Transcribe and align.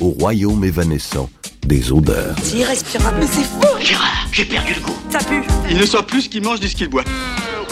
au 0.00 0.10
royaume 0.10 0.64
évanescent 0.64 1.28
des 1.66 1.92
odeurs. 1.92 2.34
C'est 2.42 2.58
irrespirable. 2.58 3.16
Mais 3.20 3.26
c'est 3.26 3.44
fou 3.44 3.60
Gérard, 3.80 4.28
j'ai 4.32 4.44
perdu 4.44 4.74
le 4.74 4.80
goût. 4.80 4.96
Ça 5.10 5.18
pue 5.18 5.42
Il 5.70 5.76
ne 5.76 5.84
sait 5.84 6.02
plus 6.02 6.22
ce 6.22 6.28
qu'il 6.28 6.42
mange 6.42 6.60
ni 6.60 6.68
ce 6.68 6.74
qu'il 6.74 6.88
boit. 6.88 7.04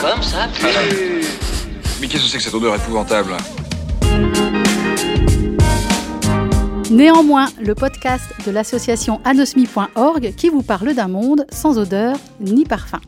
Comme 0.00 0.22
ça, 0.22 0.48
puis... 0.54 0.66
Mais 2.00 2.06
qu'est-ce 2.06 2.24
que 2.24 2.28
c'est 2.30 2.38
que 2.38 2.42
cette 2.44 2.54
odeur 2.54 2.74
épouvantable? 2.74 3.32
Néanmoins, 6.90 7.48
le 7.60 7.74
podcast 7.74 8.24
de 8.44 8.50
l'association 8.50 9.20
anosmi.org 9.24 10.34
qui 10.36 10.48
vous 10.48 10.62
parle 10.62 10.94
d'un 10.94 11.08
monde 11.08 11.46
sans 11.52 11.78
odeur 11.78 12.16
ni 12.40 12.64
parfum. 12.64 13.00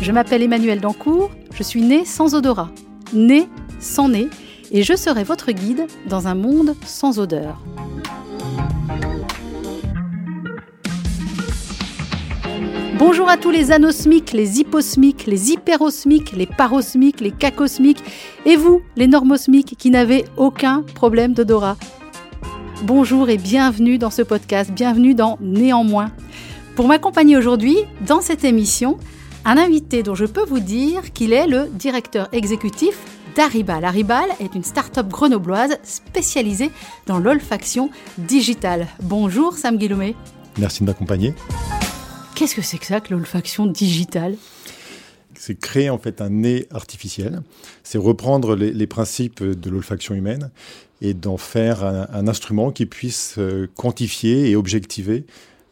Je 0.00 0.10
m'appelle 0.10 0.42
Emmanuel 0.42 0.80
Dancourt, 0.80 1.30
je 1.54 1.62
suis 1.62 1.82
née 1.82 2.04
sans 2.04 2.34
odorat, 2.34 2.70
née 3.12 3.46
sans 3.78 4.08
nez, 4.08 4.28
et 4.72 4.82
je 4.82 4.96
serai 4.96 5.22
votre 5.22 5.52
guide 5.52 5.86
dans 6.08 6.26
un 6.26 6.34
monde 6.34 6.74
sans 6.84 7.18
odeur. 7.18 7.60
Bonjour 12.98 13.28
à 13.28 13.36
tous 13.36 13.50
les 13.50 13.70
anosmiques, 13.70 14.32
les 14.32 14.60
hyposmiques, 14.60 15.26
les 15.26 15.50
hyperosmiques, 15.50 16.32
les 16.32 16.46
parosmiques, 16.46 17.20
les 17.20 17.32
cacosmiques, 17.32 18.02
et 18.46 18.56
vous, 18.56 18.80
les 18.96 19.08
normosmiques, 19.08 19.76
qui 19.76 19.90
n'avez 19.90 20.24
aucun 20.36 20.82
problème 20.94 21.34
d'odorat. 21.34 21.76
Bonjour 22.84 23.28
et 23.28 23.38
bienvenue 23.38 23.98
dans 23.98 24.10
ce 24.10 24.22
podcast, 24.22 24.70
bienvenue 24.72 25.14
dans 25.14 25.36
Néanmoins. 25.40 26.12
Pour 26.76 26.88
m'accompagner 26.88 27.36
aujourd'hui 27.36 27.76
dans 28.06 28.20
cette 28.20 28.44
émission, 28.44 28.98
un 29.44 29.58
invité 29.58 30.02
dont 30.02 30.14
je 30.14 30.24
peux 30.24 30.44
vous 30.44 30.60
dire 30.60 31.12
qu'il 31.12 31.32
est 31.32 31.46
le 31.46 31.68
directeur 31.74 32.28
exécutif 32.32 32.96
d'Aribal. 33.34 33.84
Aribal 33.84 34.28
est 34.40 34.54
une 34.54 34.64
start-up 34.64 35.08
grenobloise 35.08 35.78
spécialisée 35.82 36.70
dans 37.06 37.18
l'olfaction 37.18 37.90
digitale. 38.18 38.86
Bonjour 39.02 39.56
Sam 39.56 39.78
Guillaumet. 39.78 40.14
Merci 40.58 40.80
de 40.80 40.86
m'accompagner. 40.86 41.34
Qu'est-ce 42.34 42.54
que 42.54 42.62
c'est 42.62 42.78
que 42.78 42.86
ça 42.86 43.00
que 43.00 43.14
l'olfaction 43.14 43.66
digitale? 43.66 44.36
C'est 45.34 45.58
créer 45.58 45.90
en 45.90 45.98
fait 45.98 46.20
un 46.20 46.30
nez 46.30 46.66
artificiel. 46.70 47.42
C'est 47.82 47.98
reprendre 47.98 48.54
les, 48.54 48.72
les, 48.72 48.86
principes 48.86 49.42
de 49.42 49.70
l'olfaction 49.70 50.14
humaine 50.14 50.50
et 51.00 51.14
d'en 51.14 51.36
faire 51.36 51.84
un, 51.84 52.06
un, 52.12 52.28
instrument 52.28 52.70
qui 52.70 52.86
puisse 52.86 53.36
euh, 53.38 53.66
quantifier 53.74 54.50
et 54.50 54.56
objectiver 54.56 55.24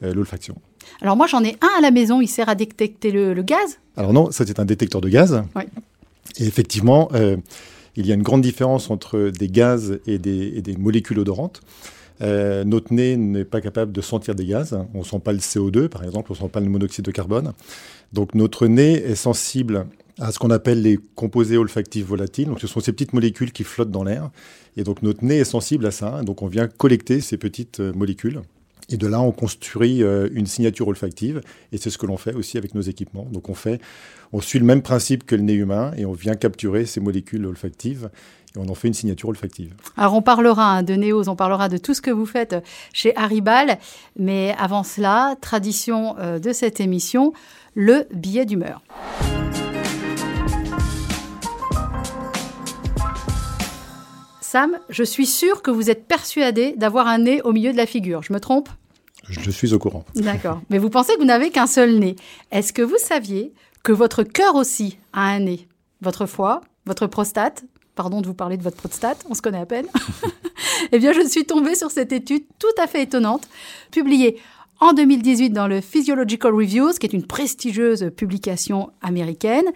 euh, 0.02 0.12
l'olfaction. 0.12 0.56
Alors 1.02 1.16
moi 1.16 1.26
j'en 1.26 1.44
ai 1.44 1.56
un 1.60 1.78
à 1.78 1.80
la 1.80 1.90
maison, 1.90 2.20
il 2.20 2.28
sert 2.28 2.48
à 2.48 2.54
détecter 2.54 3.12
le, 3.12 3.32
le 3.32 3.42
gaz? 3.42 3.78
Alors 3.96 4.12
non, 4.12 4.30
ça 4.30 4.44
c'est 4.46 4.58
un 4.58 4.64
détecteur 4.64 5.00
de 5.00 5.08
gaz. 5.08 5.42
Oui. 5.54 5.64
Et 6.38 6.46
effectivement, 6.46 7.08
euh, 7.14 7.36
il 7.96 8.06
y 8.06 8.12
a 8.12 8.14
une 8.14 8.22
grande 8.22 8.42
différence 8.42 8.90
entre 8.90 9.30
des 9.30 9.48
gaz 9.48 9.98
et 10.06 10.18
des, 10.18 10.76
molécules 10.78 11.18
odorantes. 11.18 11.60
Euh, 12.22 12.64
notre 12.64 12.92
nez 12.92 13.16
n'est 13.16 13.44
pas 13.44 13.60
capable 13.60 13.92
de 13.92 14.00
sentir 14.00 14.34
des 14.34 14.46
gaz. 14.46 14.78
On 14.94 15.00
ne 15.00 15.04
sent 15.04 15.20
pas 15.20 15.32
le 15.32 15.38
CO2, 15.38 15.88
par 15.88 16.04
exemple, 16.04 16.30
on 16.32 16.34
ne 16.34 16.38
sent 16.38 16.48
pas 16.52 16.60
le 16.60 16.68
monoxyde 16.68 17.04
de 17.04 17.10
carbone. 17.10 17.52
Donc 18.12 18.34
notre 18.34 18.66
nez 18.66 18.92
est 18.92 19.14
sensible 19.14 19.86
à 20.20 20.32
ce 20.32 20.38
qu'on 20.38 20.50
appelle 20.50 20.82
les 20.82 20.98
composés 21.14 21.56
olfactifs 21.56 22.06
volatiles. 22.06 22.46
Donc 22.46 22.60
ce 22.60 22.66
sont 22.66 22.80
ces 22.80 22.92
petites 22.92 23.14
molécules 23.14 23.52
qui 23.52 23.64
flottent 23.64 23.90
dans 23.90 24.04
l'air. 24.04 24.30
Et 24.76 24.84
donc 24.84 25.02
notre 25.02 25.24
nez 25.24 25.38
est 25.38 25.44
sensible 25.44 25.86
à 25.86 25.90
ça. 25.90 26.22
Donc 26.22 26.42
on 26.42 26.46
vient 26.46 26.68
collecter 26.68 27.20
ces 27.20 27.38
petites 27.38 27.80
euh, 27.80 27.92
molécules. 27.94 28.42
Et 28.90 28.96
de 28.96 29.06
là, 29.06 29.20
on 29.20 29.32
construit 29.32 30.02
euh, 30.02 30.28
une 30.32 30.46
signature 30.46 30.88
olfactive. 30.88 31.40
Et 31.72 31.78
c'est 31.78 31.90
ce 31.90 31.98
que 31.98 32.06
l'on 32.06 32.16
fait 32.16 32.34
aussi 32.34 32.58
avec 32.58 32.74
nos 32.74 32.80
équipements. 32.80 33.26
Donc 33.30 33.48
on 33.48 33.54
fait, 33.54 33.80
on 34.32 34.40
suit 34.40 34.58
le 34.58 34.64
même 34.64 34.82
principe 34.82 35.24
que 35.24 35.36
le 35.36 35.42
nez 35.42 35.54
humain 35.54 35.92
et 35.96 36.04
on 36.04 36.12
vient 36.12 36.34
capturer 36.34 36.84
ces 36.86 37.00
molécules 37.00 37.46
olfactives 37.46 38.10
et 38.54 38.58
on 38.58 38.68
en 38.68 38.74
fait 38.74 38.88
une 38.88 38.94
signature 38.94 39.28
olfactive. 39.28 39.74
Alors 39.96 40.14
on 40.14 40.22
parlera 40.22 40.78
hein, 40.78 40.82
de 40.82 40.94
Néos, 40.94 41.28
on 41.28 41.36
parlera 41.36 41.68
de 41.68 41.76
tout 41.76 41.94
ce 41.94 42.00
que 42.00 42.10
vous 42.10 42.26
faites 42.26 42.56
chez 42.92 43.16
Haribal, 43.16 43.78
mais 44.18 44.54
avant 44.58 44.82
cela, 44.82 45.36
tradition 45.40 46.16
euh, 46.18 46.38
de 46.38 46.52
cette 46.52 46.80
émission, 46.80 47.32
le 47.74 48.06
billet 48.12 48.44
d'humeur. 48.44 48.82
Sam, 54.52 54.80
je 54.88 55.04
suis 55.04 55.26
sûre 55.26 55.62
que 55.62 55.70
vous 55.70 55.90
êtes 55.90 56.08
persuadé 56.08 56.74
d'avoir 56.76 57.06
un 57.06 57.18
nez 57.18 57.40
au 57.42 57.52
milieu 57.52 57.70
de 57.70 57.76
la 57.76 57.86
figure. 57.86 58.24
Je 58.24 58.32
me 58.32 58.40
trompe? 58.40 58.68
Je 59.28 59.48
suis 59.48 59.72
au 59.74 59.78
courant. 59.78 60.04
D'accord. 60.16 60.60
Mais 60.70 60.78
vous 60.78 60.90
pensez 60.90 61.14
que 61.14 61.20
vous 61.20 61.24
n'avez 61.24 61.50
qu'un 61.50 61.68
seul 61.68 62.00
nez. 62.00 62.16
Est-ce 62.50 62.72
que 62.72 62.82
vous 62.82 62.98
saviez 62.98 63.52
que 63.84 63.92
votre 63.92 64.24
cœur 64.24 64.56
aussi 64.56 64.98
a 65.12 65.28
un 65.28 65.38
nez? 65.38 65.68
Votre 66.00 66.26
foie, 66.26 66.62
votre 66.84 67.06
prostate, 67.06 67.62
pardon 67.94 68.22
de 68.22 68.26
vous 68.26 68.34
parler 68.34 68.56
de 68.56 68.64
votre 68.64 68.76
prostate, 68.76 69.24
on 69.30 69.34
se 69.34 69.40
connaît 69.40 69.60
à 69.60 69.66
peine. 69.66 69.86
eh 70.90 70.98
bien, 70.98 71.12
je 71.12 71.28
suis 71.28 71.44
tombée 71.44 71.76
sur 71.76 71.92
cette 71.92 72.10
étude 72.10 72.42
tout 72.58 72.82
à 72.82 72.88
fait 72.88 73.02
étonnante, 73.02 73.46
publiée 73.92 74.40
en 74.80 74.94
2018 74.94 75.50
dans 75.50 75.68
le 75.68 75.80
Physiological 75.80 76.52
Reviews, 76.52 76.94
qui 76.94 77.06
est 77.06 77.12
une 77.12 77.24
prestigieuse 77.24 78.10
publication 78.16 78.90
américaine. 79.00 79.66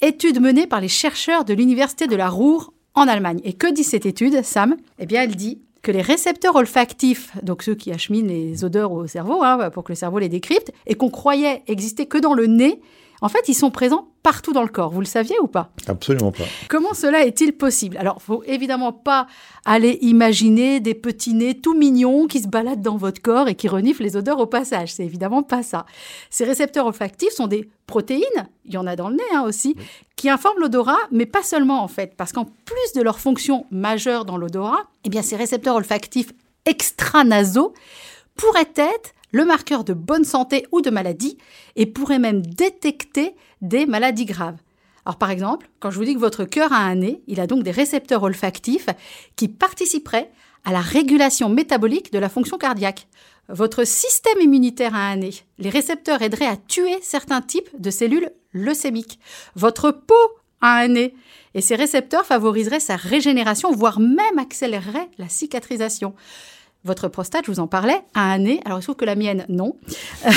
Étude 0.00 0.40
menée 0.40 0.66
par 0.66 0.80
les 0.80 0.88
chercheurs 0.88 1.44
de 1.44 1.54
l'Université 1.54 2.08
de 2.08 2.16
la 2.16 2.28
Ruhr 2.28 2.73
en 2.94 3.08
Allemagne. 3.08 3.40
Et 3.44 3.52
que 3.52 3.72
dit 3.72 3.84
cette 3.84 4.06
étude, 4.06 4.42
Sam? 4.42 4.76
Eh 4.98 5.06
bien, 5.06 5.22
elle 5.22 5.36
dit 5.36 5.58
que 5.82 5.92
les 5.92 6.00
récepteurs 6.00 6.56
olfactifs, 6.56 7.30
donc 7.42 7.62
ceux 7.62 7.74
qui 7.74 7.92
acheminent 7.92 8.28
les 8.28 8.64
odeurs 8.64 8.92
au 8.92 9.06
cerveau, 9.06 9.42
hein, 9.42 9.70
pour 9.70 9.84
que 9.84 9.92
le 9.92 9.96
cerveau 9.96 10.18
les 10.18 10.28
décrypte, 10.28 10.72
et 10.86 10.94
qu'on 10.94 11.10
croyait 11.10 11.62
exister 11.66 12.06
que 12.06 12.18
dans 12.18 12.34
le 12.34 12.46
nez, 12.46 12.80
en 13.20 13.28
fait, 13.28 13.48
ils 13.48 13.54
sont 13.54 13.70
présents 13.70 14.08
partout 14.22 14.52
dans 14.52 14.62
le 14.62 14.68
corps. 14.68 14.90
Vous 14.90 15.00
le 15.00 15.06
saviez 15.06 15.38
ou 15.40 15.46
pas? 15.46 15.70
Absolument 15.86 16.32
pas. 16.32 16.44
Comment 16.68 16.94
cela 16.94 17.24
est-il 17.24 17.52
possible? 17.52 17.96
Alors, 17.96 18.22
faut 18.22 18.42
évidemment 18.46 18.92
pas 18.92 19.26
aller 19.64 19.98
imaginer 20.00 20.80
des 20.80 20.94
petits 20.94 21.34
nez 21.34 21.60
tout 21.60 21.74
mignons 21.74 22.26
qui 22.26 22.40
se 22.40 22.48
baladent 22.48 22.82
dans 22.82 22.96
votre 22.96 23.20
corps 23.20 23.48
et 23.48 23.54
qui 23.54 23.68
reniflent 23.68 24.02
les 24.02 24.16
odeurs 24.16 24.38
au 24.40 24.46
passage. 24.46 24.94
C'est 24.94 25.04
évidemment 25.04 25.42
pas 25.42 25.62
ça. 25.62 25.84
Ces 26.30 26.44
récepteurs 26.44 26.86
olfactifs 26.86 27.32
sont 27.32 27.46
des 27.46 27.68
protéines, 27.86 28.48
il 28.64 28.72
y 28.72 28.78
en 28.78 28.86
a 28.86 28.96
dans 28.96 29.08
le 29.08 29.16
nez 29.16 29.22
hein, 29.34 29.42
aussi, 29.42 29.76
qui 30.16 30.30
informent 30.30 30.60
l'odorat, 30.60 30.98
mais 31.10 31.26
pas 31.26 31.42
seulement 31.42 31.82
en 31.82 31.88
fait, 31.88 32.14
parce 32.16 32.32
qu'en 32.32 32.44
plus 32.44 32.92
de 32.94 33.02
leur 33.02 33.18
fonction 33.18 33.66
majeure 33.70 34.24
dans 34.24 34.38
l'odorat, 34.38 34.86
eh 35.04 35.10
bien 35.10 35.20
ces 35.20 35.36
récepteurs 35.36 35.76
olfactifs 35.76 36.32
extranasaux 36.64 37.74
pourraient 38.36 38.72
être 38.76 39.14
le 39.34 39.44
marqueur 39.44 39.82
de 39.82 39.94
bonne 39.94 40.22
santé 40.22 40.64
ou 40.70 40.80
de 40.80 40.90
maladie 40.90 41.38
et 41.74 41.86
pourrait 41.86 42.20
même 42.20 42.40
détecter 42.40 43.34
des 43.62 43.84
maladies 43.84 44.26
graves. 44.26 44.58
Alors 45.04 45.18
par 45.18 45.30
exemple, 45.30 45.68
quand 45.80 45.90
je 45.90 45.98
vous 45.98 46.04
dis 46.04 46.14
que 46.14 46.20
votre 46.20 46.44
cœur 46.44 46.72
a 46.72 46.78
un 46.78 46.94
nez, 46.94 47.20
il 47.26 47.40
a 47.40 47.48
donc 47.48 47.64
des 47.64 47.72
récepteurs 47.72 48.22
olfactifs 48.22 48.88
qui 49.34 49.48
participeraient 49.48 50.30
à 50.64 50.70
la 50.70 50.80
régulation 50.80 51.48
métabolique 51.48 52.12
de 52.12 52.20
la 52.20 52.28
fonction 52.28 52.58
cardiaque. 52.58 53.08
Votre 53.48 53.82
système 53.84 54.40
immunitaire 54.40 54.94
a 54.94 55.08
un 55.10 55.16
nez. 55.16 55.34
Les 55.58 55.68
récepteurs 55.68 56.22
aideraient 56.22 56.46
à 56.46 56.56
tuer 56.56 56.96
certains 57.02 57.42
types 57.42 57.68
de 57.76 57.90
cellules 57.90 58.30
leucémiques. 58.52 59.18
Votre 59.56 59.90
peau 59.90 60.14
a 60.60 60.78
un 60.78 60.88
nez. 60.88 61.12
Et 61.54 61.60
ces 61.60 61.74
récepteurs 61.74 62.24
favoriseraient 62.24 62.78
sa 62.78 62.94
régénération, 62.94 63.72
voire 63.72 63.98
même 63.98 64.38
accéléreraient 64.38 65.10
la 65.18 65.28
cicatrisation. 65.28 66.14
Votre 66.84 67.08
prostate, 67.08 67.46
je 67.46 67.50
vous 67.50 67.60
en 67.60 67.66
parlais, 67.66 67.98
a 68.14 68.32
un 68.32 68.38
nez. 68.38 68.60
Alors, 68.66 68.78
il 68.78 68.82
se 68.82 68.86
trouve 68.86 68.96
que 68.96 69.06
la 69.06 69.16
mienne, 69.16 69.46
non. 69.48 69.76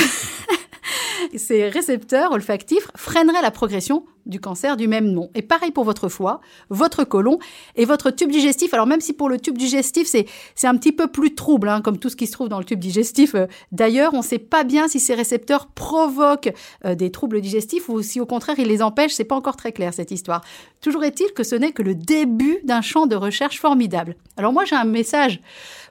Ces 1.36 1.68
récepteurs 1.68 2.32
olfactifs 2.32 2.88
freineraient 2.96 3.42
la 3.42 3.50
progression 3.50 4.04
du 4.28 4.40
cancer 4.40 4.76
du 4.76 4.88
même 4.88 5.10
nom. 5.10 5.30
Et 5.34 5.42
pareil 5.42 5.70
pour 5.70 5.84
votre 5.84 6.08
foie, 6.08 6.40
votre 6.68 7.04
côlon 7.04 7.38
et 7.76 7.84
votre 7.84 8.10
tube 8.10 8.30
digestif. 8.30 8.74
Alors 8.74 8.86
même 8.86 9.00
si 9.00 9.14
pour 9.14 9.28
le 9.28 9.38
tube 9.38 9.56
digestif, 9.56 10.06
c'est, 10.06 10.26
un 10.66 10.76
petit 10.76 10.92
peu 10.92 11.06
plus 11.06 11.34
trouble, 11.34 11.68
hein, 11.68 11.80
comme 11.80 11.98
tout 11.98 12.10
ce 12.10 12.16
qui 12.16 12.26
se 12.26 12.32
trouve 12.32 12.48
dans 12.48 12.58
le 12.58 12.64
tube 12.64 12.78
digestif. 12.78 13.34
Euh, 13.34 13.46
d'ailleurs, 13.72 14.12
on 14.14 14.18
ne 14.18 14.22
sait 14.22 14.38
pas 14.38 14.64
bien 14.64 14.86
si 14.86 15.00
ces 15.00 15.14
récepteurs 15.14 15.68
provoquent 15.68 16.52
euh, 16.84 16.94
des 16.94 17.10
troubles 17.10 17.40
digestifs 17.40 17.88
ou 17.88 18.02
si 18.02 18.20
au 18.20 18.26
contraire 18.26 18.58
ils 18.58 18.68
les 18.68 18.82
empêchent. 18.82 19.14
C'est 19.14 19.24
pas 19.24 19.36
encore 19.36 19.56
très 19.56 19.72
clair 19.72 19.94
cette 19.94 20.10
histoire. 20.10 20.42
Toujours 20.80 21.04
est-il 21.04 21.32
que 21.32 21.42
ce 21.42 21.54
n'est 21.54 21.72
que 21.72 21.82
le 21.82 21.94
début 21.94 22.58
d'un 22.64 22.82
champ 22.82 23.06
de 23.06 23.16
recherche 23.16 23.58
formidable. 23.58 24.16
Alors 24.36 24.52
moi 24.52 24.64
j'ai 24.64 24.76
un 24.76 24.84
message 24.84 25.40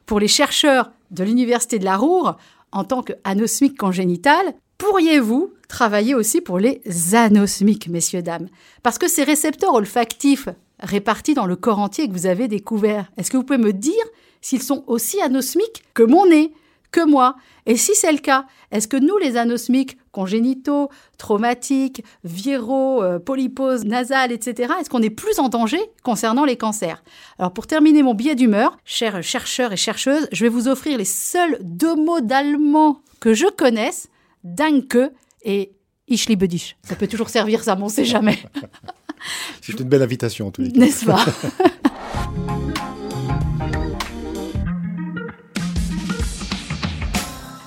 pour 0.07 0.19
les 0.19 0.27
chercheurs 0.27 0.89
de 1.11 1.23
l'université 1.23 1.77
de 1.77 1.85
la 1.85 1.97
Ruhr 1.97 2.37
en 2.71 2.83
tant 2.83 3.03
qu'anosmique 3.03 3.77
congénital, 3.77 4.55
pourriez-vous 4.79 5.53
travailler 5.67 6.15
aussi 6.15 6.41
pour 6.41 6.57
les 6.57 6.81
anosmiques, 7.13 7.89
messieurs, 7.89 8.23
dames? 8.23 8.47
Parce 8.81 8.97
que 8.97 9.07
ces 9.07 9.23
récepteurs 9.23 9.75
olfactifs 9.75 10.49
répartis 10.79 11.33
dans 11.33 11.45
le 11.45 11.55
corps 11.55 11.79
entier 11.79 12.07
que 12.07 12.13
vous 12.13 12.25
avez 12.25 12.47
découverts, 12.47 13.11
est-ce 13.17 13.29
que 13.29 13.37
vous 13.37 13.43
pouvez 13.43 13.59
me 13.59 13.73
dire 13.73 13.93
s'ils 14.41 14.63
sont 14.63 14.83
aussi 14.87 15.21
anosmiques 15.21 15.83
que 15.93 16.03
mon 16.03 16.25
nez, 16.27 16.53
que 16.91 17.05
moi 17.05 17.35
Et 17.65 17.77
si 17.77 17.95
c'est 17.95 18.11
le 18.11 18.17
cas, 18.17 18.45
est-ce 18.71 18.87
que 18.87 18.97
nous, 18.97 19.17
les 19.17 19.37
anosmiques 19.37 19.97
congénitaux, 20.11 20.89
traumatiques, 21.17 22.03
viraux, 22.23 23.03
euh, 23.03 23.19
polyposes 23.19 23.85
nasales, 23.85 24.31
etc., 24.31 24.73
est-ce 24.79 24.89
qu'on 24.89 25.01
est 25.01 25.09
plus 25.09 25.39
en 25.39 25.49
danger 25.49 25.79
concernant 26.03 26.45
les 26.45 26.57
cancers? 26.57 27.03
Alors 27.39 27.53
pour 27.53 27.67
terminer 27.67 28.03
mon 28.03 28.13
billet 28.13 28.35
d'humeur, 28.35 28.77
chers 28.85 29.21
chercheurs 29.23 29.73
et 29.73 29.77
chercheuses, 29.77 30.27
je 30.31 30.43
vais 30.43 30.49
vous 30.49 30.67
offrir 30.67 30.97
les 30.97 31.05
seuls 31.05 31.57
deux 31.61 31.95
mots 31.95 32.21
d'allemand 32.21 33.01
que 33.19 33.33
je 33.33 33.47
connaisse, 33.47 34.09
Danke 34.43 34.97
et 35.43 35.71
Ich 36.09 36.29
liebe 36.29 36.45
dich. 36.45 36.77
Ça 36.83 36.95
peut 36.95 37.07
toujours 37.07 37.29
servir, 37.29 37.63
ça, 37.63 37.75
mais 37.75 37.83
on 37.83 37.89
sait 37.89 38.05
jamais. 38.05 38.39
C'est 39.61 39.77
une 39.77 39.89
belle 39.89 40.01
invitation, 40.01 40.47
en 40.47 40.51
tous 40.51 40.61
les 40.61 40.71
cas. 40.71 40.79
N'est-ce 40.79 41.05
pas? 41.05 41.25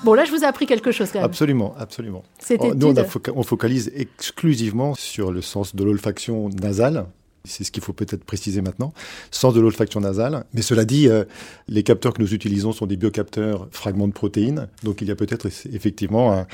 Bon, 0.03 0.13
là, 0.13 0.25
je 0.25 0.31
vous 0.31 0.41
ai 0.43 0.45
appris 0.45 0.65
quelque 0.65 0.91
chose 0.91 1.09
quand 1.11 1.19
même. 1.19 1.25
Absolument, 1.25 1.75
absolument. 1.77 2.23
Cette 2.39 2.61
Oh, 2.63 2.73
Nous, 2.75 2.87
on, 2.87 2.91
étude- 2.91 2.99
a 2.99 3.03
foca- 3.07 3.33
on 3.35 3.43
focalise 3.43 3.91
exclusivement 3.95 4.95
sur 4.95 5.31
le 5.31 5.41
sens 5.41 5.75
de 5.75 5.83
l'olfaction 5.83 6.49
nasale. 6.49 7.05
C'est 7.43 7.63
ce 7.63 7.71
qu'il 7.71 7.81
faut 7.81 7.93
peut-être 7.93 8.23
préciser 8.23 8.61
maintenant. 8.61 8.93
Sens 9.31 9.55
de 9.55 9.61
l'olfaction 9.61 9.99
nasale. 9.99 10.45
Mais 10.53 10.61
cela 10.61 10.85
dit, 10.85 11.07
euh, 11.07 11.23
les 11.67 11.81
capteurs 11.81 12.13
que 12.13 12.21
nous 12.21 12.35
utilisons 12.35 12.71
sont 12.71 12.85
des 12.85 12.97
biocapteurs 12.97 13.67
fragments 13.71 14.07
de 14.07 14.13
protéines. 14.13 14.67
Donc 14.83 15.01
il 15.01 15.07
y 15.07 15.11
a 15.11 15.15
peut-être 15.15 15.47
eff- 15.49 15.67
effectivement 15.73 16.31
un- 16.33 16.45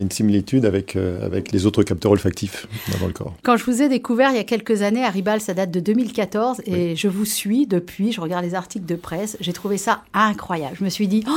une 0.00 0.10
similitude 0.10 0.64
avec, 0.64 0.96
euh, 0.96 1.24
avec 1.26 1.52
les 1.52 1.66
autres 1.66 1.82
capteurs 1.82 2.12
olfactifs 2.12 2.66
dans 2.98 3.06
le 3.06 3.12
corps. 3.12 3.34
Quand 3.42 3.58
je 3.58 3.64
vous 3.64 3.82
ai 3.82 3.90
découvert 3.90 4.30
il 4.30 4.36
y 4.36 4.40
a 4.40 4.44
quelques 4.44 4.80
années 4.80 5.04
à 5.04 5.10
Ribal, 5.10 5.42
ça 5.42 5.52
date 5.52 5.70
de 5.70 5.80
2014 5.80 6.62
et 6.64 6.96
je 6.96 7.08
vous 7.08 7.26
suis 7.26 7.66
depuis, 7.66 8.10
je 8.12 8.22
regarde 8.22 8.42
les 8.44 8.54
articles 8.54 8.86
de 8.86 8.96
presse, 8.96 9.36
j'ai 9.40 9.52
trouvé 9.52 9.76
ça 9.76 10.04
incroyable. 10.14 10.74
Je 10.78 10.84
me 10.84 10.88
suis 10.88 11.06
dit, 11.06 11.22
oh, 11.28 11.32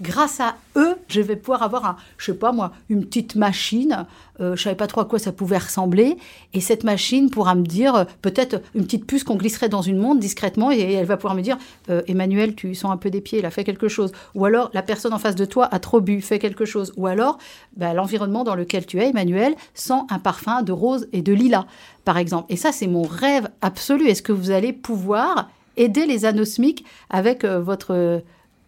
grâce 0.00 0.40
à 0.40 0.56
eux, 0.76 0.96
je 1.08 1.20
vais 1.20 1.36
pouvoir 1.36 1.62
avoir, 1.62 1.84
un, 1.84 1.96
je 2.18 2.26
sais 2.26 2.38
pas 2.38 2.52
moi, 2.52 2.72
une 2.88 3.04
petite 3.04 3.34
machine. 3.34 4.06
Euh, 4.40 4.56
je 4.56 4.62
savais 4.62 4.76
pas 4.76 4.86
trop 4.86 5.02
à 5.02 5.04
quoi 5.04 5.18
ça 5.18 5.32
pouvait 5.32 5.58
ressembler 5.58 6.16
et 6.54 6.60
cette 6.60 6.82
machine 6.82 7.28
pourra 7.28 7.54
me 7.54 7.64
dire 7.64 7.94
euh, 7.94 8.04
peut-être 8.22 8.62
une 8.74 8.84
petite 8.84 9.04
puce 9.04 9.22
qu'on 9.22 9.36
glisserait 9.36 9.68
dans 9.68 9.82
une 9.82 9.98
montre 9.98 10.20
discrètement 10.20 10.72
et 10.72 10.80
elle 10.80 11.04
va 11.04 11.18
pouvoir 11.18 11.34
me 11.34 11.42
dire, 11.42 11.58
euh, 11.90 12.00
Emmanuel, 12.06 12.54
tu 12.54 12.74
sens 12.74 12.90
un 12.90 12.96
peu 12.96 13.10
des 13.10 13.20
pieds, 13.20 13.40
il 13.40 13.46
a 13.46 13.50
fait 13.50 13.64
quelque 13.64 13.88
chose. 13.88 14.12
Ou 14.34 14.46
alors 14.46 14.70
la 14.72 14.82
personne 14.82 15.12
en 15.12 15.18
face 15.18 15.34
de 15.34 15.44
toi 15.44 15.68
a 15.70 15.78
trop 15.78 16.00
bu, 16.00 16.22
fait 16.22 16.38
quelque 16.38 16.64
chose. 16.64 16.92
Ou 16.96 17.06
alors 17.06 17.38
bah, 17.76 17.92
l'environnement 17.92 18.44
dans 18.44 18.54
lequel 18.54 18.86
tu 18.86 18.98
es, 18.98 19.10
Emmanuel, 19.10 19.54
sent 19.74 20.00
un 20.08 20.18
parfum 20.18 20.62
de 20.62 20.72
rose 20.72 21.06
et 21.12 21.22
de 21.22 21.32
lilas, 21.32 21.66
par 22.04 22.16
exemple. 22.16 22.46
Et 22.48 22.56
ça, 22.56 22.72
c'est 22.72 22.86
mon 22.86 23.02
rêve 23.02 23.48
absolu. 23.60 24.08
Est-ce 24.08 24.22
que 24.22 24.32
vous 24.32 24.50
allez 24.50 24.72
pouvoir 24.72 25.50
aider 25.76 26.06
les 26.06 26.24
anosmiques 26.24 26.84
avec 27.10 27.44
euh, 27.44 27.60
votre 27.60 28.22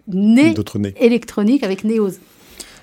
nez 0.09 0.55
électronique, 1.01 1.63
avec 1.63 1.85
Neos 1.85 2.13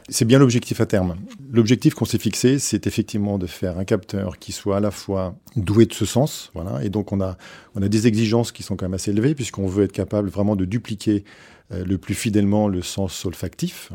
C'est 0.10 0.26
bien 0.26 0.40
l'objectif 0.40 0.82
à 0.82 0.86
terme. 0.86 1.16
L'objectif 1.52 1.94
qu'on 1.94 2.06
s'est 2.06 2.20
fixé, 2.20 2.60
c'est 2.60 2.88
effectivement 2.88 3.38
de 3.38 3.48
faire 3.48 3.78
un 3.78 3.86
capteur 3.86 4.38
qui 4.40 4.52
soit 4.52 4.78
à 4.78 4.80
la 4.80 4.92
fois 4.92 5.36
doué 5.56 5.86
de 5.86 5.94
ce 5.94 6.06
sens, 6.06 6.52
voilà, 6.54 6.84
et 6.84 6.90
donc 6.90 7.12
on 7.12 7.22
a, 7.22 7.38
on 7.76 7.82
a 7.82 7.88
des 7.88 8.08
exigences 8.08 8.52
qui 8.52 8.64
sont 8.64 8.76
quand 8.76 8.86
même 8.86 8.94
assez 8.94 9.12
élevées, 9.12 9.36
puisqu'on 9.36 9.68
veut 9.68 9.84
être 9.84 9.92
capable 9.92 10.30
vraiment 10.30 10.56
de 10.56 10.66
dupliquer 10.66 11.24
euh, 11.72 11.84
le 11.86 11.98
plus 11.98 12.16
fidèlement 12.16 12.68
le 12.68 12.82
sens 12.82 13.26
olfactif, 13.26 13.92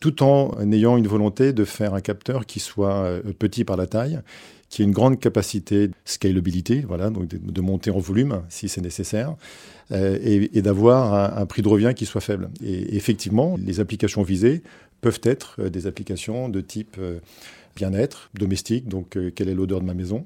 tout 0.00 0.22
en 0.22 0.52
ayant 0.72 0.96
une 0.96 1.08
volonté 1.08 1.52
de 1.52 1.64
faire 1.64 1.94
un 1.94 2.00
capteur 2.00 2.46
qui 2.46 2.60
soit 2.60 2.94
euh, 2.94 3.22
petit 3.38 3.64
par 3.64 3.76
la 3.76 3.86
taille, 3.86 4.20
qui 4.70 4.82
ait 4.82 4.84
une 4.84 4.92
grande 4.92 5.18
capacité 5.18 5.88
de 5.88 5.94
scalabilité, 6.04 6.84
voilà, 6.86 7.10
donc 7.10 7.26
de, 7.26 7.60
monter 7.60 7.90
en 7.90 7.98
volume 7.98 8.42
si 8.48 8.68
c'est 8.68 8.80
nécessaire, 8.80 9.34
euh, 9.90 10.16
et, 10.22 10.62
d'avoir 10.62 11.36
un, 11.36 11.44
prix 11.44 11.60
de 11.60 11.68
revient 11.68 11.92
qui 11.94 12.06
soit 12.06 12.20
faible. 12.20 12.50
Et 12.64 12.96
effectivement, 12.96 13.56
les 13.58 13.80
applications 13.80 14.22
visées 14.22 14.62
peuvent 15.00 15.20
être 15.24 15.56
euh, 15.58 15.70
des 15.70 15.88
applications 15.88 16.48
de 16.48 16.60
type 16.60 16.96
euh, 17.00 17.18
bien-être, 17.74 18.30
domestique, 18.34 18.86
donc 18.88 19.18
quelle 19.34 19.48
est 19.48 19.54
l'odeur 19.54 19.80
de 19.80 19.86
ma 19.86 19.94
maison, 19.94 20.24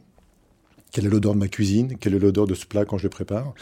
quelle 0.93 1.06
est 1.06 1.11
l'odeur 1.11 1.35
de 1.35 1.38
ma 1.38 1.49
cuisine, 1.49 1.96
quelle 1.99 2.14
est 2.14 2.19
l'odeur 2.19 2.46
de 2.46 2.55
ce 2.55 2.67
plat 2.67 2.85
quand 2.85 2.99
je 2.99 3.05
le 3.05 3.11
prépare. 3.11 3.55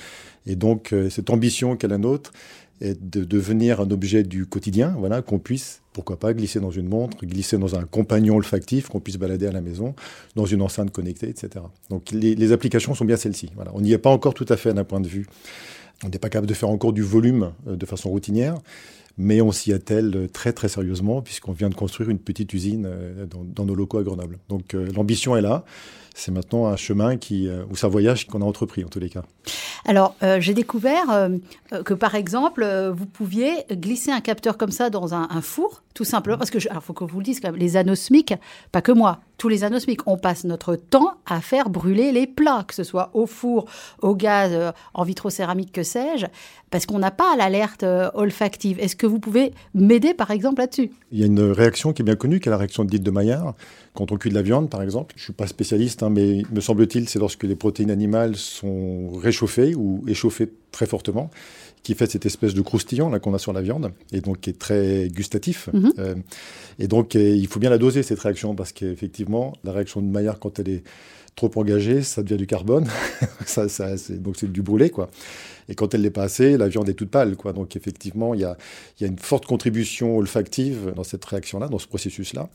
Et 0.47 0.57
donc 0.57 0.95
cette 1.11 1.31
ambition 1.31 1.77
a 1.81 1.87
la 1.87 1.99
nôtre 1.99 2.33
est 2.81 3.01
de 3.03 3.25
devenir 3.25 3.81
un 3.81 3.91
objet 3.91 4.23
du 4.23 4.47
quotidien, 4.47 4.95
voilà, 4.99 5.21
qu'on 5.21 5.39
puisse, 5.39 5.82
pourquoi 5.93 6.19
pas, 6.19 6.33
glisser 6.35 6.61
dans 6.61 6.71
une 6.71 6.89
montre, 6.89 7.25
glisser 7.25 7.59
dans 7.59 7.75
un 7.75 7.85
compagnon 7.85 8.37
olfactif, 8.37 8.89
qu'on 8.89 9.01
puisse 9.01 9.17
balader 9.17 9.47
à 9.47 9.53
la 9.53 9.61
maison, 9.61 9.95
dans 10.37 10.47
une 10.47 10.63
enceinte 10.63 10.91
connectée, 10.91 11.29
etc. 11.29 11.65
Donc 11.91 12.11
les, 12.11 12.53
applications 12.53 12.95
sont 12.95 13.05
bien 13.05 13.17
celles-ci. 13.17 13.51
Voilà. 13.55 13.71
On 13.75 13.81
n'y 13.81 13.93
est 13.93 13.99
pas 13.99 14.11
encore 14.11 14.35
tout 14.35 14.47
à 14.49 14.57
fait 14.57 14.73
d'un 14.75 14.85
point 14.85 15.01
de 15.01 15.09
vue. 15.09 15.27
On 16.05 16.09
n'est 16.09 16.19
pas 16.19 16.29
capable 16.29 16.49
de 16.49 16.55
faire 16.55 16.69
encore 16.69 16.93
du 16.93 17.03
volume 17.03 17.53
euh, 17.69 17.77
de 17.77 17.87
façon 17.87 18.11
routinière, 18.11 18.57
mais 19.19 19.41
on 19.41 19.53
s'y 19.53 19.73
attelle 19.73 20.29
très 20.33 20.53
très 20.53 20.69
sérieusement 20.69 21.23
puisqu'on 21.23 21.53
vient 21.53 21.69
de 21.69 21.75
construire 21.75 22.11
une 22.11 22.19
petite 22.19 22.53
usine 22.53 22.87
euh, 22.87 23.27
dans, 23.27 23.65
nos 23.65 23.75
locaux 23.75 23.99
à 23.99 24.03
Grenoble. 24.03 24.39
Donc 24.49 24.75
euh, 24.75 24.91
l'ambition 24.97 25.37
est 25.37 25.43
là. 25.43 25.65
C'est 26.15 26.33
maintenant 26.33 26.67
un 26.67 26.77
chemin 26.77 27.17
qui, 27.17 27.49
ou 27.49 27.87
un 27.87 27.89
voyage 27.89 28.27
qu'on 28.27 28.43
a 28.43 28.45
entrepris 28.45 28.85
en 28.85 28.89
tous 28.89 29.01
les 29.01 29.09
cas. 29.09 29.23
Alors, 29.85 30.15
euh, 30.23 30.41
j'ai 30.41 30.55
découvert 30.55 31.11
euh, 31.11 31.29
euh, 31.73 31.83
que, 31.83 31.95
par 31.95 32.15
exemple, 32.15 32.65
vous 32.95 33.07
pouviez 33.07 33.65
glisser 33.71 34.11
un 34.11 34.21
capteur 34.21 34.57
comme 34.57 34.71
ça 34.71 34.91
dans 34.91 35.15
un, 35.15 35.41
four, 35.41 35.83
tout 35.95 36.05
simplement, 36.05 36.39
parce 36.39 36.51
que, 36.51 36.59
il 36.59 36.81
faut 36.81 36.93
que 36.93 37.05
vous 37.05 37.19
le 37.19 37.25
disiez 37.25 37.41
quand 37.41 37.51
même, 37.51 37.61
les 37.61 37.77
anosmiques, 37.77 38.35
pas 38.71 38.81
que 38.81 38.93
moi, 38.93 39.21
tous 39.43 39.49
les 39.49 39.65
anosmiques, 39.65 40.07
on 40.07 40.17
passe 40.17 40.45
notre 40.45 40.77
temps 40.77 41.15
à 41.27 41.41
faire 41.41 41.69
brûler 41.69 42.13
les 42.13 42.29
plats, 42.29 42.65
que 42.65 42.77
ce 42.77 42.85
soit 42.85 43.11
au 43.13 43.27
four, 43.27 43.65
au 44.01 44.15
gaz, 44.15 44.53
euh, 44.53 44.71
en 44.95 45.03
vitrocéramique, 45.03 45.73
que 45.73 45.83
sais-je, 45.83 46.27
parce 46.71 46.87
qu'on 46.87 47.01
n'a 47.01 47.11
pas 47.11 47.35
l'alerte 47.37 47.83
euh, 47.83 48.09
olfactive. 48.15 48.79
Est-ce 48.79 48.95
que 48.95 49.05
vous 49.05 49.19
pouvez 49.19 49.53
m'aider, 49.75 50.15
par 50.15 50.31
exemple, 50.31 50.61
là-dessus? 50.61 50.93
Il 51.11 51.19
y 51.19 51.25
a 51.25 51.27
une 51.27 51.41
réaction 51.41 51.93
qui 51.93 52.03
est 52.03 52.05
bien 52.05 52.15
connue, 52.15 52.39
qui 52.39 52.51
est 52.51 52.53
la 52.53 52.57
réaction 52.57 52.85
dite 52.85 53.03
de 53.03 53.11
Maillard. 53.11 53.55
Quand 53.95 54.13
on 54.13 54.17
cuit 54.17 54.31
de 54.31 54.37
la 54.37 54.43
viande, 54.43 54.71
par 54.71 54.81
exemple, 54.81 55.13
je 55.19 55.25
suis 55.25 55.33
pas 55.33 55.49
spécialiste, 55.49 56.05
hein, 56.05 56.11
mais 56.11 56.45
me 56.53 56.61
semble-t-il, 56.61 57.09
c'est 57.09 57.19
lorsque 57.19 57.43
les 57.43 57.57
protéines 57.57 57.91
animales 57.91 58.37
sont 58.37 59.11
réchauffées 59.11 59.75
ou 59.75 60.05
échauffées 60.07 60.53
très 60.71 60.87
fortement, 60.87 61.31
qui 61.83 61.95
fait 61.95 62.11
cette 62.11 62.27
espèce 62.27 62.55
de 62.55 62.61
croustillant 62.61 63.11
là 63.11 63.19
qu'on 63.19 63.35
a 63.35 63.39
sur 63.39 63.53
la 63.53 63.61
viande, 63.61 63.93
et 64.13 64.21
donc 64.21 64.41
qui 64.41 64.51
est 64.51 64.59
très 64.59 65.09
gustatif. 65.09 65.69
Mhm. 65.73 65.93
Euh, 65.99 66.15
et 66.79 66.89
donc, 66.89 67.17
euh, 67.17 67.35
il 67.35 67.47
faut 67.47 67.61
bien 67.61 67.71
la 67.71 67.79
doser 67.79 68.03
cette 68.03 68.21
réaction 68.21 68.55
parce 68.55 68.73
qu'effectivement, 68.73 69.53
la 69.65 69.73
réaction 69.73 70.01
de 70.01 70.07
Maillard, 70.07 70.39
quand 70.39 70.59
elle 70.59 70.69
est 70.69 70.83
trop 71.35 71.51
engagée, 71.57 72.03
ça 72.03 72.23
devient 72.23 72.37
du 72.37 72.47
carbone, 72.47 72.87
ça, 73.47 73.67
donc 74.11 74.37
c'est 74.37 74.53
du 74.53 74.63
brûlé, 74.63 74.91
quoi. 74.91 75.11
Et 75.69 75.75
quand 75.75 75.95
elle 75.95 76.03
l'est 76.03 76.11
pas 76.11 76.25
assez, 76.25 76.59
la 76.59 76.69
viande 76.69 76.89
est 76.89 76.95
toute 76.95 77.11
pâle, 77.11 77.37
quoi. 77.37 77.53
Donc 77.53 77.75
effectivement, 77.75 78.35
il 78.35 78.41
y 78.41 78.45
a, 78.45 78.57
y 79.01 79.05
a 79.05 79.07
une 79.07 79.19
forte 79.19 79.47
contribution 79.47 80.19
olfactive 80.19 80.93
dans 80.95 81.05
cette 81.05 81.25
réaction-là, 81.25 81.69
dans 81.69 81.79
ce 81.79 81.87
processus-là. 81.87 82.51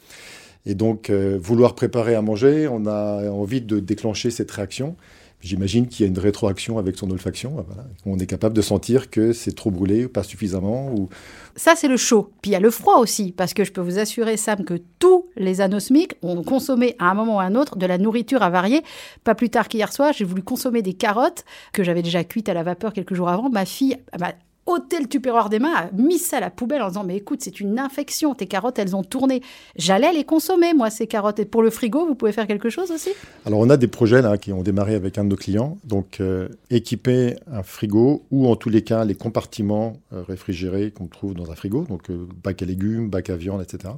Et 0.66 0.76
donc, 0.76 1.10
euh, 1.10 1.40
vouloir 1.42 1.76
préparer 1.76 2.14
à 2.16 2.22
manger, 2.22 2.68
on 2.68 2.86
a 2.86 3.30
envie 3.32 3.62
de 3.62 3.80
déclencher 3.80 4.32
cette 4.32 4.52
réaction. 4.52 4.96
J'imagine 5.40 5.88
qu'il 5.88 6.04
y 6.04 6.10
a 6.10 6.12
une 6.12 6.18
rétroaction 6.18 6.80
avec 6.80 6.98
son 6.98 7.12
olfaction. 7.12 7.64
Voilà. 7.68 7.86
On 8.08 8.18
est 8.18 8.26
capable 8.26 8.56
de 8.56 8.62
sentir 8.62 9.12
que 9.12 9.34
c'est 9.34 9.56
trop 9.56 9.70
brûlé, 9.70 10.08
pas 10.08 10.24
suffisamment. 10.24 10.92
Ou... 10.92 11.10
Ça, 11.56 11.74
c'est 11.76 11.88
le 11.88 11.98
chaud. 11.98 12.32
Puis 12.42 12.52
il 12.52 12.54
y 12.54 12.58
a 12.58 12.60
le 12.60 12.72
froid 12.72 12.98
aussi, 12.98 13.34
parce 13.34 13.54
que 13.54 13.64
je 13.64 13.72
peux 13.72 13.82
vous 13.82 14.00
assurer, 14.00 14.36
Sam, 14.36 14.66
que 14.66 14.82
tous 14.98 15.28
les 15.36 15.62
anosmiques 15.62 16.16
ont 16.24 16.44
consommé 16.44 16.96
à 16.98 17.12
un 17.12 17.14
moment 17.14 17.38
ou 17.38 17.40
à 17.40 17.44
un 17.44 17.54
autre 17.54 17.78
de 17.78 17.86
la 17.86 18.00
nourriture 18.00 18.42
avariée. 18.42 18.82
Pas 19.24 19.36
plus 19.36 19.52
tard 19.52 19.68
qu'hier 19.68 19.94
soir, 19.94 20.12
j'ai 20.12 20.26
voulu 20.26 20.42
consommer 20.42 20.82
des 20.82 20.94
carottes 20.94 21.46
que 21.72 21.84
j'avais 21.84 22.02
déjà 22.02 22.24
cuites 22.24 22.50
à 22.50 22.56
la 22.56 22.64
vapeur 22.64 22.92
quelques 22.92 23.14
jours 23.14 23.30
avant. 23.30 23.50
Ma 23.50 23.66
fille 23.66 23.98
m'a 24.20 24.34
ôté 24.68 25.00
le 25.00 25.08
tupperware 25.08 25.50
des 25.50 25.60
mains, 25.60 25.74
a 25.74 25.90
mis 25.94 26.20
ça 26.20 26.38
à 26.38 26.40
la 26.40 26.50
poubelle 26.50 26.82
en 26.82 26.90
disant 26.90 27.04
Mais 27.04 27.18
écoute, 27.18 27.40
c'est 27.42 27.60
une 27.60 27.80
infection, 27.80 28.36
tes 28.36 28.46
carottes, 28.46 28.80
elles 28.80 28.96
ont 28.96 29.04
tourné. 29.04 29.42
J'allais 29.76 30.14
les 30.14 30.24
consommer, 30.24 30.74
moi, 30.74 30.90
ces 30.90 31.08
carottes. 31.08 31.40
Et 31.40 31.46
pour 31.46 31.64
le 31.64 31.70
frigo, 31.70 32.06
vous 32.06 32.16
pouvez 32.16 32.32
faire 32.32 32.48
quelque 32.48 32.70
chose 32.70 32.92
aussi? 32.92 33.10
Alors, 33.46 33.60
on 33.60 33.70
a 33.70 33.78
des 33.78 33.88
projets 33.88 34.22
là 34.22 34.38
qui 34.38 34.54
ont 34.54 34.64
démarré 34.64 34.96
avec 34.96 35.18
un 35.18 35.24
de 35.24 35.30
nos 35.30 35.36
clients. 35.36 35.78
Donc, 35.84 36.20
euh, 36.20 36.50
équiper 36.70 37.36
un 37.52 37.64
frigo 37.64 38.26
ou 38.32 38.48
en 38.48 38.56
tous 38.56 38.70
les 38.70 38.82
cas 38.82 39.06
les 39.06 39.16
compartiments 39.16 39.98
euh, 40.14 40.24
réfrigérés 40.24 40.92
qu'on 40.92 41.08
trouve 41.08 41.34
dans 41.34 41.52
un 41.52 41.56
frigo, 41.56 41.86
donc 41.86 42.10
euh, 42.10 42.28
bac 42.44 42.62
à 42.62 42.66
légumes, 42.66 43.10
bac 43.10 43.30
à 43.30 43.38
viande, 43.38 43.62
etc. 43.62 43.94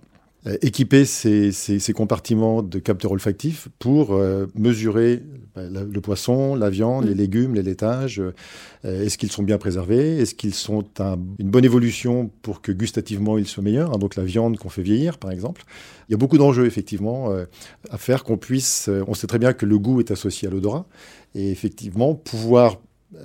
Euh, 0.48 0.55
équiper 0.62 1.03
ces, 1.03 1.51
ces- 1.51 1.79
ces 1.79 1.91
compartiments 1.91 2.63
de 2.63 2.79
capteurs 2.79 3.12
olfactifs 3.12 3.67
pour 3.77 4.13
euh, 4.13 4.46
mesurer 4.55 5.22
bah, 5.53 5.63
la- 5.69 5.84
le 5.84 6.00
poisson, 6.00 6.55
la 6.55 6.69
viande, 6.69 7.03
Mm. 7.03 7.08
les 7.10 7.13
légumes, 7.15 7.55
les 7.55 7.62
laitages. 7.63 8.22
euh, 8.22 8.31
Est-ce 8.86 9.17
qu'ils 9.17 9.34
sont 9.34 9.43
bien 9.43 9.58
préservés 9.58 10.17
Est-ce 10.19 10.36
qu'ils 10.36 10.53
sont 10.53 10.86
un- 11.00 11.17
une 11.39 11.50
bonne 11.50 11.65
évolution 11.65 12.31
pour 12.41 12.62
que 12.62 12.72
gustativement 12.72 13.38
ils 13.38 13.48
soient 13.48 13.63
meilleurs 13.63 13.93
hein, 13.93 13.98
Donc 13.98 14.15
la 14.15 14.24
viande 14.24 14.58
qu'on 14.58 14.69
fait 14.69 14.81
vieillir, 14.81 15.17
par 15.17 15.31
exemple. 15.31 15.63
Il 16.08 16.13
y 16.13 16.15
a 16.15 16.17
beaucoup 16.17 16.38
d'enjeux, 16.38 16.65
effectivement, 16.65 17.31
euh, 17.34 17.43
à 17.89 17.98
faire 17.98 18.24
qu'on 18.24 18.38
puisse... 18.38 18.89
on 19.08 19.13
sait 19.13 19.27
très 19.27 19.39
bien 19.39 19.51
que 19.51 19.65
le 19.65 19.77
goût 19.77 20.00
est 20.00 20.10
associé 20.12 20.48
à 20.48 20.51
l'odorat. 20.51 20.86
Et 21.36 21.51
effectivement, 21.51 22.15
pouvoir 22.15 22.77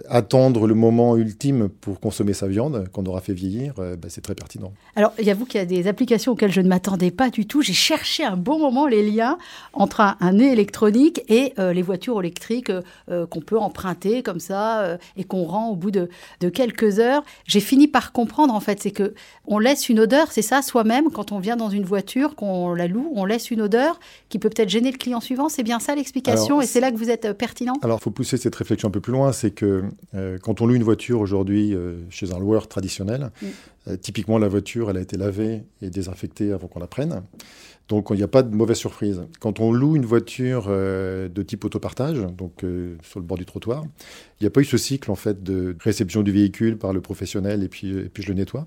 attendre 0.09 0.67
le 0.67 0.75
moment 0.75 1.17
ultime 1.17 1.69
pour 1.69 2.01
consommer 2.01 2.33
sa 2.33 2.47
viande 2.47 2.89
qu'on 2.93 3.05
aura 3.05 3.21
fait 3.21 3.35
vieillir, 3.35 3.75
euh, 3.79 3.97
bah, 3.97 4.09
c'est 4.11 4.23
très 4.23 4.35
pertinent. 4.35 4.73
Alors, 4.97 5.13
il 5.19 5.27
y 5.27 5.31
a 5.31 5.35
vous 5.35 5.45
qu'il 5.45 5.59
y 5.59 5.63
a 5.63 5.67
des 5.67 5.87
applications 5.89 6.33
auxquelles 6.33 6.53
je 6.53 6.63
ne 6.63 6.69
m'attendais 6.69 7.11
pas 7.11 7.29
du 7.29 7.47
tout. 7.47 7.61
J'ai 7.61 7.75
cherché 7.75 8.25
un 8.25 8.37
bon 8.37 8.59
moment 8.59 8.87
les 8.87 9.09
liens 9.09 9.37
entre 9.75 10.01
un, 10.01 10.17
un 10.21 10.33
nez 10.33 10.53
électronique 10.53 11.23
et 11.29 11.53
euh, 11.59 11.75
les 11.75 11.83
voitures 11.83 12.19
électriques 12.21 12.73
euh, 13.11 13.27
qu'on 13.27 13.41
peut 13.41 13.59
emprunter 13.59 14.23
comme 14.23 14.41
ça 14.41 14.97
et 15.17 15.25
qu'on 15.25 15.45
rend 15.45 15.69
au 15.69 15.77
bout 15.77 15.91
de, 15.91 16.09
de 16.41 16.49
quelques 16.49 16.99
heures. 16.99 17.23
J'ai 17.47 17.61
fini 17.61 17.87
par 17.87 18.13
comprendre 18.13 18.55
en 18.55 18.61
fait, 18.61 18.81
c'est 18.81 18.91
que 18.91 19.15
on 19.47 19.59
laisse 19.59 19.89
une 19.89 20.01
odeur, 20.01 20.33
c'est 20.33 20.43
ça 20.43 20.63
soi-même 20.63 21.11
quand 21.11 21.33
on 21.33 21.39
vient 21.39 21.57
dans 21.57 21.69
une 21.69 21.85
voiture, 21.85 22.35
qu'on 22.37 22.73
la 22.73 22.87
loue, 22.87 23.13
on 23.15 23.25
laisse 23.25 23.51
une 23.51 23.61
odeur 23.61 24.01
qui 24.29 24.39
peut 24.39 24.49
peut-être 24.49 24.71
gêner 24.71 24.91
le 24.91 24.97
client 24.97 25.21
suivant. 25.21 25.49
C'est 25.49 25.63
bien 25.63 25.79
ça 25.79 25.95
l'explication 25.95 26.61
et 26.63 26.67
c'est 26.67 26.81
là 26.81 26.91
que 26.91 26.97
vous 26.97 27.11
êtes 27.11 27.33
pertinent? 27.33 27.75
Alors, 27.83 27.99
il 28.01 28.03
faut 28.03 28.11
pousser 28.11 28.37
cette 28.37 28.55
réflexion 28.55 28.89
un 28.89 28.93
peu 28.93 29.01
plus 29.01 29.13
loin, 29.13 29.33
c'est 29.33 29.51
que 29.51 29.74
que 29.75 30.17
euh, 30.17 30.39
quand 30.39 30.61
on 30.61 30.67
loue 30.67 30.75
une 30.75 30.83
voiture 30.83 31.21
aujourd'hui 31.21 31.75
euh, 31.75 31.99
chez 32.11 32.33
un 32.33 32.39
loueur 32.39 32.69
traditionnel, 32.69 33.31
Mm. 33.43 33.47
euh, 33.89 33.97
typiquement 33.97 34.39
la 34.39 34.49
voiture, 34.49 34.91
elle 34.91 34.97
a 34.97 35.01
été 35.01 35.17
lavée 35.17 35.65
et 35.83 35.91
désinfectée 35.91 36.53
avant 36.53 36.69
qu'on 36.69 36.81
la 36.81 36.87
prenne. 36.87 37.23
Donc 37.89 38.07
il 38.11 38.17
n'y 38.17 38.23
a 38.23 38.29
pas 38.29 38.43
de 38.43 38.55
mauvaise 38.55 38.79
surprise. 38.79 39.23
Quand 39.41 39.61
on 39.61 39.71
loue 39.71 39.95
une 39.97 40.07
voiture 40.07 40.69
de 40.69 41.43
type 41.43 41.67
autopartage, 41.67 42.17
donc 42.39 42.65
sur 43.03 43.21
le 43.21 43.27
bord 43.27 43.37
du 43.37 43.45
trottoir, 43.45 43.85
il 44.41 44.45
n'y 44.45 44.47
a 44.47 44.51
pas 44.51 44.63
eu 44.63 44.65
ce 44.65 44.79
cycle 44.79 45.11
en 45.11 45.17
fait 45.17 45.43
de 45.43 45.77
réception 45.81 46.23
du 46.23 46.33
véhicule 46.33 46.79
par 46.79 46.95
le 46.95 47.03
professionnel 47.03 47.63
et 47.63 47.69
puis, 47.69 47.91
et 47.91 48.09
puis 48.09 48.23
je 48.23 48.29
le 48.29 48.37
nettoie. 48.37 48.65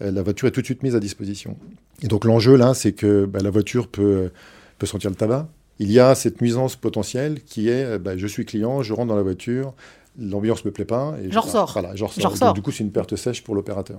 La 0.00 0.22
voiture 0.22 0.48
est 0.48 0.50
tout 0.50 0.60
de 0.60 0.66
suite 0.66 0.82
mise 0.82 0.94
à 0.94 1.00
disposition. 1.00 1.56
Et 2.02 2.08
donc 2.08 2.26
l'enjeu 2.26 2.56
là, 2.56 2.74
c'est 2.74 2.92
que 2.92 3.24
bah, 3.24 3.38
la 3.42 3.48
voiture 3.48 3.88
peut, 3.88 4.32
peut 4.78 4.86
sentir 4.86 5.08
le 5.08 5.16
tabac. 5.16 5.48
Il 5.78 5.90
y 5.90 5.98
a 5.98 6.14
cette 6.14 6.42
nuisance 6.42 6.76
potentielle 6.76 7.42
qui 7.44 7.70
est, 7.70 7.98
bah, 7.98 8.18
je 8.18 8.26
suis 8.26 8.44
client, 8.44 8.82
je 8.82 8.92
rentre 8.92 9.08
dans 9.08 9.16
la 9.16 9.22
voiture, 9.22 9.72
l'ambiance 10.18 10.64
me 10.64 10.70
plaît 10.70 10.84
pas. 10.84 11.14
Et 11.22 11.30
J'en 11.30 11.40
ressors. 11.42 11.70
Voilà, 11.72 11.94
j'en 11.94 12.06
ressors. 12.06 12.54
Du 12.54 12.62
coup, 12.62 12.70
c'est 12.72 12.84
une 12.84 12.92
perte 12.92 13.16
sèche 13.16 13.42
pour 13.42 13.54
l'opérateur. 13.54 13.98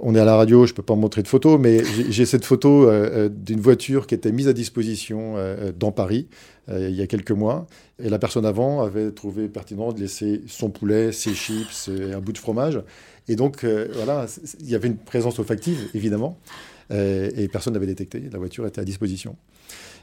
On 0.00 0.14
est 0.16 0.18
à 0.18 0.24
la 0.24 0.34
radio, 0.34 0.66
je 0.66 0.74
peux 0.74 0.82
pas 0.82 0.96
montrer 0.96 1.22
de 1.22 1.28
photo, 1.28 1.56
mais 1.56 1.82
j'ai- 2.10 2.26
cette 2.26 2.44
photo 2.44 2.88
euh, 2.88 3.26
euh, 3.26 3.28
d'une 3.28 3.60
voiture 3.60 4.08
qui 4.08 4.14
était 4.16 4.32
mise 4.32 4.48
à 4.48 4.52
disposition 4.52 5.34
euh, 5.36 5.70
dans 5.78 5.92
Paris 5.92 6.26
euh, 6.68 6.88
il 6.88 6.96
y 6.96 7.00
a 7.02 7.06
quelques 7.06 7.30
mois. 7.30 7.66
Et 8.02 8.08
la 8.08 8.18
personne 8.18 8.44
avant 8.44 8.82
avait 8.82 9.12
trouvé 9.12 9.46
pertinent 9.48 9.92
de 9.92 10.00
laisser 10.00 10.42
son 10.48 10.68
poulet, 10.70 11.12
ses 11.12 11.32
chips 11.32 11.88
et 11.88 12.12
un 12.12 12.20
bout 12.20 12.32
de 12.32 12.38
fromage. 12.38 12.80
Et 13.28 13.36
donc, 13.36 13.64
voilà, 13.64 14.26
il 14.60 14.68
y 14.68 14.74
avait 14.74 14.88
une 14.88 14.96
présence 14.98 15.38
olfactive, 15.38 15.78
évidemment, 15.94 16.38
et 16.90 17.48
personne 17.50 17.72
n'avait 17.72 17.86
détecté. 17.86 18.22
La 18.32 18.38
voiture 18.38 18.66
était 18.66 18.80
à 18.80 18.84
disposition. 18.84 19.36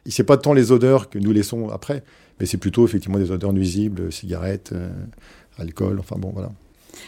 C'est 0.05 0.23
pas 0.23 0.37
tant 0.37 0.53
les 0.53 0.71
odeurs 0.71 1.09
que 1.09 1.19
nous 1.19 1.31
laissons 1.31 1.69
après, 1.69 2.03
mais 2.39 2.45
c'est 2.45 2.57
plutôt 2.57 2.85
effectivement 2.85 3.19
des 3.19 3.31
odeurs 3.31 3.53
nuisibles, 3.53 4.11
cigarettes, 4.11 4.71
euh, 4.73 4.89
alcool, 5.57 5.99
enfin 5.99 6.15
bon, 6.17 6.31
voilà. 6.33 6.51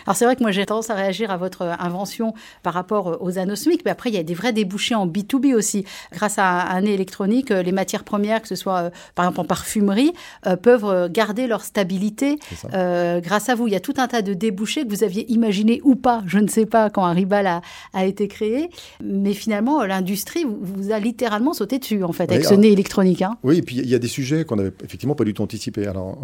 Alors 0.05 0.15
c'est 0.15 0.25
vrai 0.25 0.35
que 0.35 0.41
moi 0.41 0.51
j'ai 0.51 0.65
tendance 0.65 0.89
à 0.89 0.95
réagir 0.95 1.31
à 1.31 1.37
votre 1.37 1.61
euh, 1.63 1.73
invention 1.79 2.33
par 2.63 2.73
rapport 2.73 3.07
euh, 3.09 3.17
aux 3.19 3.37
anosmiques, 3.37 3.81
mais 3.85 3.91
après 3.91 4.09
il 4.09 4.15
y 4.15 4.19
a 4.19 4.23
des 4.23 4.33
vrais 4.33 4.53
débouchés 4.53 4.95
en 4.95 5.07
B2B 5.07 5.53
aussi. 5.55 5.85
Grâce 6.11 6.37
à 6.37 6.71
un 6.73 6.81
nez 6.81 6.93
électronique, 6.93 7.51
euh, 7.51 7.61
les 7.63 7.71
matières 7.71 8.03
premières, 8.03 8.41
que 8.41 8.47
ce 8.47 8.55
soit 8.55 8.91
par 9.15 9.25
exemple 9.25 9.41
en 9.41 9.45
parfumerie, 9.45 10.11
euh, 10.47 10.55
peuvent 10.55 11.09
garder 11.11 11.47
leur 11.47 11.63
stabilité 11.63 12.37
euh, 12.73 13.19
grâce 13.21 13.49
à 13.49 13.55
vous. 13.55 13.67
Il 13.67 13.73
y 13.73 13.75
a 13.75 13.79
tout 13.79 13.93
un 13.97 14.07
tas 14.07 14.21
de 14.21 14.33
débouchés 14.33 14.83
que 14.85 14.89
vous 14.89 15.03
aviez 15.03 15.31
imaginés 15.31 15.81
ou 15.83 15.95
pas, 15.95 16.23
je 16.27 16.39
ne 16.39 16.47
sais 16.47 16.65
pas, 16.65 16.89
quand 16.89 17.03
Haribal 17.05 17.47
a, 17.47 17.61
a 17.93 18.05
été 18.05 18.27
créé, 18.27 18.69
mais 19.03 19.33
finalement 19.33 19.83
l'industrie 19.83 20.45
vous, 20.45 20.91
a 20.91 20.99
littéralement 20.99 21.53
sauté 21.53 21.79
dessus 21.79 22.03
en 22.03 22.11
fait 22.13 22.25
Oui, 22.29 22.33
avec 22.35 22.43
ce 22.45 22.49
alors- 22.49 22.61
nez 22.61 22.71
électronique. 22.71 23.21
hein. 23.21 23.37
Oui, 23.43 23.57
et 23.57 23.61
puis 23.61 23.77
il 23.77 23.87
y 23.89 23.95
a 23.95 23.99
des 23.99 24.07
sujets 24.07 24.45
qu'on 24.45 24.55
n'avait 24.57 24.73
effectivement 24.83 25.15
pas 25.15 25.23
du 25.23 25.33
tout 25.33 25.41
anticipés. 25.43 25.87
Alors, 25.87 26.17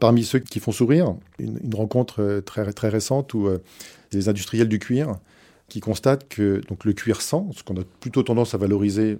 parmi 0.00 0.24
ceux 0.24 0.38
qui 0.38 0.60
font 0.60 0.72
sourire, 0.72 1.14
une, 1.38 1.58
une 1.62 1.74
rencontre 1.74 2.42
très, 2.44 2.72
très 2.72 2.90
récente 2.96 3.32
où 3.34 3.46
euh, 3.46 3.58
des 4.10 4.28
industriels 4.28 4.68
du 4.68 4.78
cuir 4.78 5.16
qui 5.68 5.80
constatent 5.80 6.28
que 6.28 6.60
donc, 6.68 6.84
le 6.84 6.92
cuir 6.92 7.20
sent, 7.20 7.42
ce 7.56 7.62
qu'on 7.62 7.76
a 7.76 7.84
plutôt 8.00 8.22
tendance 8.22 8.54
à 8.54 8.58
valoriser 8.58 9.18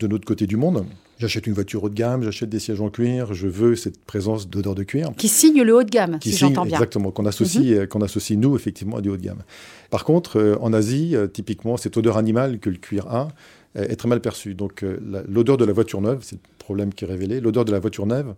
de 0.00 0.06
notre 0.06 0.26
côté 0.26 0.46
du 0.46 0.56
monde. 0.56 0.84
J'achète 1.18 1.46
une 1.48 1.54
voiture 1.54 1.82
haut 1.82 1.88
de 1.88 1.94
gamme, 1.94 2.22
j'achète 2.22 2.48
des 2.48 2.60
sièges 2.60 2.80
en 2.80 2.90
cuir, 2.90 3.34
je 3.34 3.48
veux 3.48 3.74
cette 3.74 3.98
présence 4.04 4.48
d'odeur 4.48 4.76
de 4.76 4.84
cuir. 4.84 5.10
Qui 5.16 5.26
signe 5.26 5.62
le 5.62 5.74
haut 5.74 5.82
de 5.82 5.90
gamme, 5.90 6.18
Qui 6.20 6.30
si 6.30 6.38
j'entends 6.38 6.64
bien. 6.64 6.76
Mhm. 6.76 6.82
Exactement, 6.82 7.10
qu'on 7.10 7.26
associe, 7.26 7.76
euh, 7.76 7.86
qu'on 7.86 8.02
associe 8.02 8.38
nous 8.38 8.54
effectivement 8.54 8.98
à 8.98 9.00
du 9.00 9.08
haut 9.08 9.16
de 9.16 9.22
gamme. 9.22 9.42
Par 9.90 10.04
contre, 10.04 10.38
euh, 10.38 10.56
en 10.60 10.72
Asie, 10.72 11.16
euh, 11.16 11.26
typiquement, 11.26 11.76
cette 11.76 11.96
odeur 11.96 12.18
animale 12.18 12.60
que 12.60 12.70
le 12.70 12.76
cuir 12.76 13.08
a 13.08 13.28
euh, 13.76 13.86
est 13.88 13.96
très 13.96 14.08
mal 14.08 14.20
perçue. 14.20 14.54
Donc 14.54 14.82
euh, 14.82 14.98
l'odeur 15.28 15.56
de 15.56 15.64
la 15.64 15.72
voiture 15.72 16.00
neuve, 16.00 16.20
c'est 16.22 16.38
problème 16.68 16.92
qui 16.92 17.06
est 17.06 17.08
révélé, 17.08 17.40
l'odeur 17.40 17.64
de 17.64 17.72
la 17.72 17.78
voiture 17.78 18.04
neuve 18.04 18.34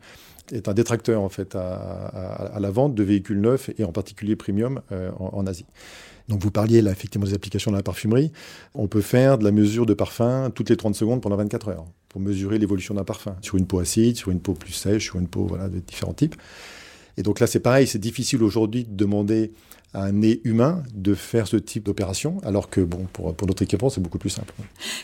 est 0.53 0.69
un 0.69 0.73
détracteur 0.73 1.21
en 1.21 1.29
fait 1.29 1.57
à, 1.57 2.57
la 2.61 2.71
vente 2.71 2.95
de 2.95 3.03
véhicules 3.03 3.41
neufs 3.41 3.71
et 3.77 3.83
en 3.83 3.91
particulier 3.91 4.37
premium 4.37 4.83
euh, 4.93 5.11
en, 5.19 5.49
Asie. 5.49 5.67
Donc 6.29 6.41
vous 6.41 6.53
parliez 6.53 6.81
là 6.81 6.93
effectivement 6.93 7.27
des 7.27 7.35
applications 7.35 7.73
dans 7.73 7.77
la 7.77 7.83
parfumerie. 7.83 8.31
On 8.75 8.87
peut 8.87 9.01
faire 9.01 9.37
de 9.37 9.43
la 9.43 9.51
mesure 9.51 9.85
de 9.85 9.95
parfum 9.95 10.53
toutes 10.55 10.71
les 10.71 10.77
30 10.77 10.95
secondes 10.95 11.21
pendant 11.21 11.35
24 11.35 11.69
heures 11.71 11.87
pour 12.09 12.21
mesurer 12.21 12.59
l'évolution 12.59 12.95
d'un 12.95 13.03
parfum 13.03 13.35
sur 13.41 13.57
une 13.57 13.67
peau 13.67 13.81
acide, 13.81 14.17
sur 14.17 14.31
une 14.31 14.41
peau 14.41 14.55
plus 14.55 14.73
sèche, 14.75 15.07
sur 15.07 15.19
une 15.19 15.27
peau 15.27 15.47
voilà, 15.47 15.69
de 15.69 15.81
différents 15.81 16.15
types. 16.15 16.37
Et 17.17 17.23
donc 17.23 17.41
là, 17.41 17.47
c'est 17.47 17.61
pareil, 17.61 17.87
c'est 17.87 17.99
difficile 17.99 18.43
aujourd'hui 18.43 18.85
de 18.85 18.95
demander 18.95 19.53
à 19.93 20.05
un 20.05 20.13
nez 20.13 20.41
humain 20.45 20.85
de 20.95 21.15
faire 21.15 21.49
ce 21.49 21.57
type 21.57 21.83
d'opération, 21.83 22.39
alors 22.45 22.71
que 22.71 22.81
bon, 22.81 23.09
pour, 23.13 23.35
pour 23.35 23.49
notre 23.49 23.63
équipement, 23.63 23.91
c'est 23.91 24.01
beaucoup 24.01 24.19
plus 24.19 24.31
simple. 24.31 24.55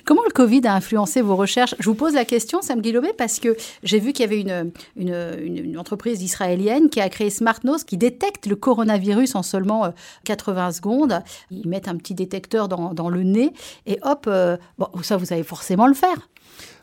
Comment 0.05 0.23
le 0.25 0.31
Covid 0.33 0.61
a 0.65 0.75
influencé 0.77 1.23
vos 1.23 1.35
recherches? 1.35 1.75
Je 1.81 1.87
vous 1.87 1.97
pose 1.97 2.15
la 2.15 2.25
question, 2.25 2.63
Sam 2.63 2.81
Guillaumet, 2.81 3.13
parce 3.19 3.41
que 3.41 3.57
j'ai 3.83 3.99
vu 3.99 4.13
qu'il 4.13 4.23
y 4.23 4.29
avait 4.29 4.41
une, 4.41 4.71
une, 4.97 5.09
une- 5.43 5.65
une 5.65 5.79
entreprise 5.79 6.23
israélienne 6.23 6.89
qui 6.89 7.01
a 7.01 7.09
créé 7.09 7.31
SmartNose 7.31 7.83
qui 7.83 7.97
détecte 7.97 8.47
le 8.47 8.55
coronavirus 8.55 9.35
en 9.35 9.43
seulement 9.43 9.87
euh, 9.87 9.91
80 10.25 10.71
secondes. 10.71 11.21
Ils 11.51 11.67
mettent 11.69 11.89
un 11.89 11.97
petit 11.97 12.15
détecteur 12.15 12.69
dans, 12.69 12.95
dans 12.95 13.09
le 13.09 13.25
nez 13.25 13.53
et 13.87 13.99
hop, 14.03 14.27
euh, 14.29 14.57
bon, 14.79 14.87
ça 15.03 15.17
vous 15.17 15.25
savez 15.27 15.43
forcément 15.43 15.89
le 15.89 15.95
faire. 15.95 16.29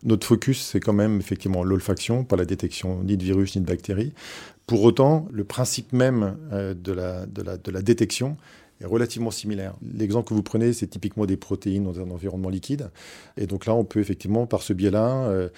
Notre 0.04 0.28
focus, 0.28 0.62
c'est 0.62 0.82
quand 0.82 0.94
même 0.94 1.20
effectivement 1.20 1.64
l'olfaction, 1.64 2.26
pas 2.26 2.36
la 2.36 2.44
détection 2.46 3.02
ni 3.04 3.16
de 3.16 3.24
virus 3.24 3.56
ni 3.56 3.62
de 3.62 3.66
bactéries. 3.66 4.12
Pour 4.68 4.84
autant, 4.84 5.28
le 5.32 5.44
principe 5.44 5.92
même 5.92 6.38
euh, 6.52 6.74
de, 6.74 6.92
la, 6.94 7.82
détection 7.82 8.38
est 8.82 8.86
relativement 8.86 9.32
similaire. 9.32 9.76
L'exemple 9.98 10.30
que 10.30 10.34
vous 10.34 10.44
prenez, 10.44 10.74
c'est 10.74 10.88
typiquement 10.88 11.26
des 11.26 11.38
protéines 11.38 11.84
dans 11.84 12.00
un 12.00 12.10
environnement 12.10 12.50
liquide. 12.50 12.90
Et 13.38 13.46
donc 13.46 13.66
là, 13.66 13.76
on 13.76 13.84
peut 13.84 14.00
effectivement, 14.00 14.46
par 14.46 14.62
ce 14.62 14.72
biais-là, 14.74 15.26
euh, 15.26 15.50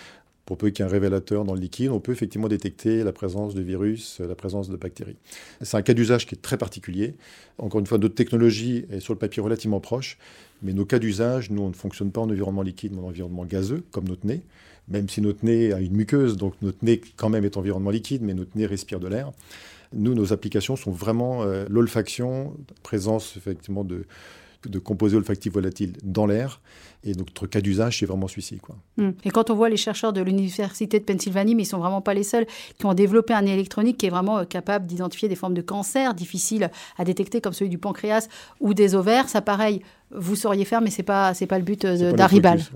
pour 0.45 0.57
peu 0.57 0.69
qu'il 0.69 0.83
y 0.83 0.87
ait 0.87 0.89
un 0.89 0.91
révélateur 0.91 1.43
dans 1.43 1.53
le 1.53 1.59
liquide, 1.59 1.89
on 1.89 1.99
peut 1.99 2.11
effectivement 2.11 2.47
détecter 2.47 3.03
la 3.03 3.11
présence 3.11 3.55
de 3.55 3.61
virus, 3.61 4.21
euh, 4.21 4.27
la 4.27 4.35
présence 4.35 4.69
de 4.69 4.77
bactéries. 4.77 5.17
C'est 5.61 5.77
un 5.77 5.81
cas 5.83 5.93
d'usage 5.93 6.25
qui 6.25 6.35
est 6.35 6.41
très 6.41 6.57
particulier. 6.57 7.13
Encore 7.59 7.79
une 7.79 7.87
fois, 7.87 7.99
notre 7.99 8.15
technologie 8.15 8.85
est 8.91 8.99
sur 8.99 9.13
le 9.13 9.19
papier 9.19 9.41
relativement 9.41 9.79
proche, 9.79 10.17
mais 10.63 10.73
nos 10.73 10.85
cas 10.85 10.99
d'usage, 10.99 11.51
nous, 11.51 11.61
on 11.61 11.69
ne 11.69 11.73
fonctionne 11.73 12.11
pas 12.11 12.21
en 12.21 12.29
environnement 12.29 12.63
liquide, 12.63 12.93
mais 12.93 13.01
en 13.01 13.07
environnement 13.07 13.45
gazeux, 13.45 13.83
comme 13.91 14.07
notre 14.07 14.25
nez, 14.25 14.41
même 14.87 15.09
si 15.09 15.21
notre 15.21 15.43
nez 15.43 15.73
a 15.73 15.79
une 15.79 15.95
muqueuse, 15.95 16.37
donc 16.37 16.53
notre 16.61 16.83
nez 16.83 17.01
quand 17.15 17.29
même 17.29 17.45
est 17.45 17.57
environnement 17.57 17.89
liquide, 17.89 18.21
mais 18.21 18.33
notre 18.33 18.55
nez 18.55 18.65
respire 18.65 18.99
de 18.99 19.07
l'air. 19.07 19.31
Nous, 19.93 20.13
nos 20.13 20.33
applications 20.33 20.75
sont 20.75 20.91
vraiment 20.91 21.43
euh, 21.43 21.65
l'olfaction, 21.69 22.53
présence 22.83 23.37
effectivement 23.37 23.83
de, 23.83 24.05
composés 24.83 25.15
olfactifs 25.15 25.53
volatiles 25.53 25.93
dans 26.03 26.25
l'air. 26.25 26.59
Et 27.03 27.13
notre 27.13 27.45
cas 27.45 27.61
d'usage, 27.61 27.99
c'est 27.99 28.07
vraiment 28.07 28.27
celui-ci. 28.27 28.59
Hmm. 28.97 29.11
Et 29.23 29.29
quand 29.29 29.51
on 29.51 29.55
voit 29.55 29.69
les 29.69 29.77
chercheurs 29.77 30.11
de 30.11 30.21
l'Université 30.21 30.99
de 30.99 31.03
Pennsylvanie, 31.03 31.53
mais 31.53 31.61
ils 31.61 31.67
sont 31.67 31.77
vraiment 31.77 32.01
pas 32.01 32.15
les 32.15 32.23
seuls, 32.23 32.47
qui 32.79 32.85
ont 32.87 32.95
développé 32.95 33.33
un 33.33 33.45
électronique 33.45 33.97
qui 33.97 34.07
est 34.07 34.09
vraiment 34.09 34.39
euh, 34.39 34.43
capable 34.43 34.87
d'identifier 34.87 35.29
des 35.29 35.35
formes 35.35 35.53
de 35.53 35.61
cancer 35.61 36.15
difficiles 36.15 36.71
à 36.97 37.03
détecter, 37.03 37.41
comme 37.41 37.53
celui 37.53 37.69
du 37.69 37.77
pancréas 37.77 38.27
ou 38.59 38.73
des 38.73 38.95
ovaires, 38.95 39.29
ça 39.29 39.41
pareil, 39.41 39.81
vous 40.17 40.35
sauriez 40.35 40.65
faire, 40.65 40.81
mais 40.81 40.89
c'est 40.89 41.03
pas 41.03 41.33
c'est 41.33 41.45
pas 41.47 41.57
le 41.57 41.63
but 41.65 41.85
euh, 41.85 41.95
voilà, 41.95 42.27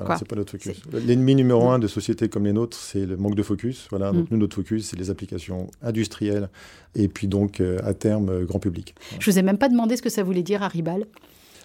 quoi. 0.05 0.17
c'est 0.17 0.27
pas 0.27 0.35
notre 0.35 0.51
focus. 0.51 0.81
L'ennemi 1.05 1.35
numéro 1.35 1.69
un 1.69 1.79
de 1.79 1.87
sociétés 1.87 2.29
comme 2.29 2.45
les 2.45 2.53
nôtres, 2.53 2.77
c'est 2.77 3.05
le 3.05 3.17
manque 3.17 3.35
de 3.35 3.43
focus. 3.43 3.87
Voilà, 3.89 4.11
donc 4.11 4.25
Mm. 4.25 4.27
nous, 4.31 4.37
notre 4.37 4.55
focus, 4.55 4.87
c'est 4.87 4.97
les 4.97 5.09
applications 5.09 5.69
industrielles 5.81 6.49
et 6.95 7.07
puis 7.07 7.27
donc 7.27 7.59
euh, 7.61 7.77
à 7.83 7.93
terme 7.93 8.29
euh, 8.29 8.45
grand 8.45 8.59
public. 8.59 8.95
Je 9.19 9.29
vous 9.31 9.37
ai 9.39 9.41
même 9.41 9.57
pas 9.57 9.69
demandé 9.69 9.95
ce 9.97 10.01
que 10.01 10.09
ça 10.09 10.23
voulait 10.23 10.43
dire 10.43 10.63
Aribal. 10.63 11.05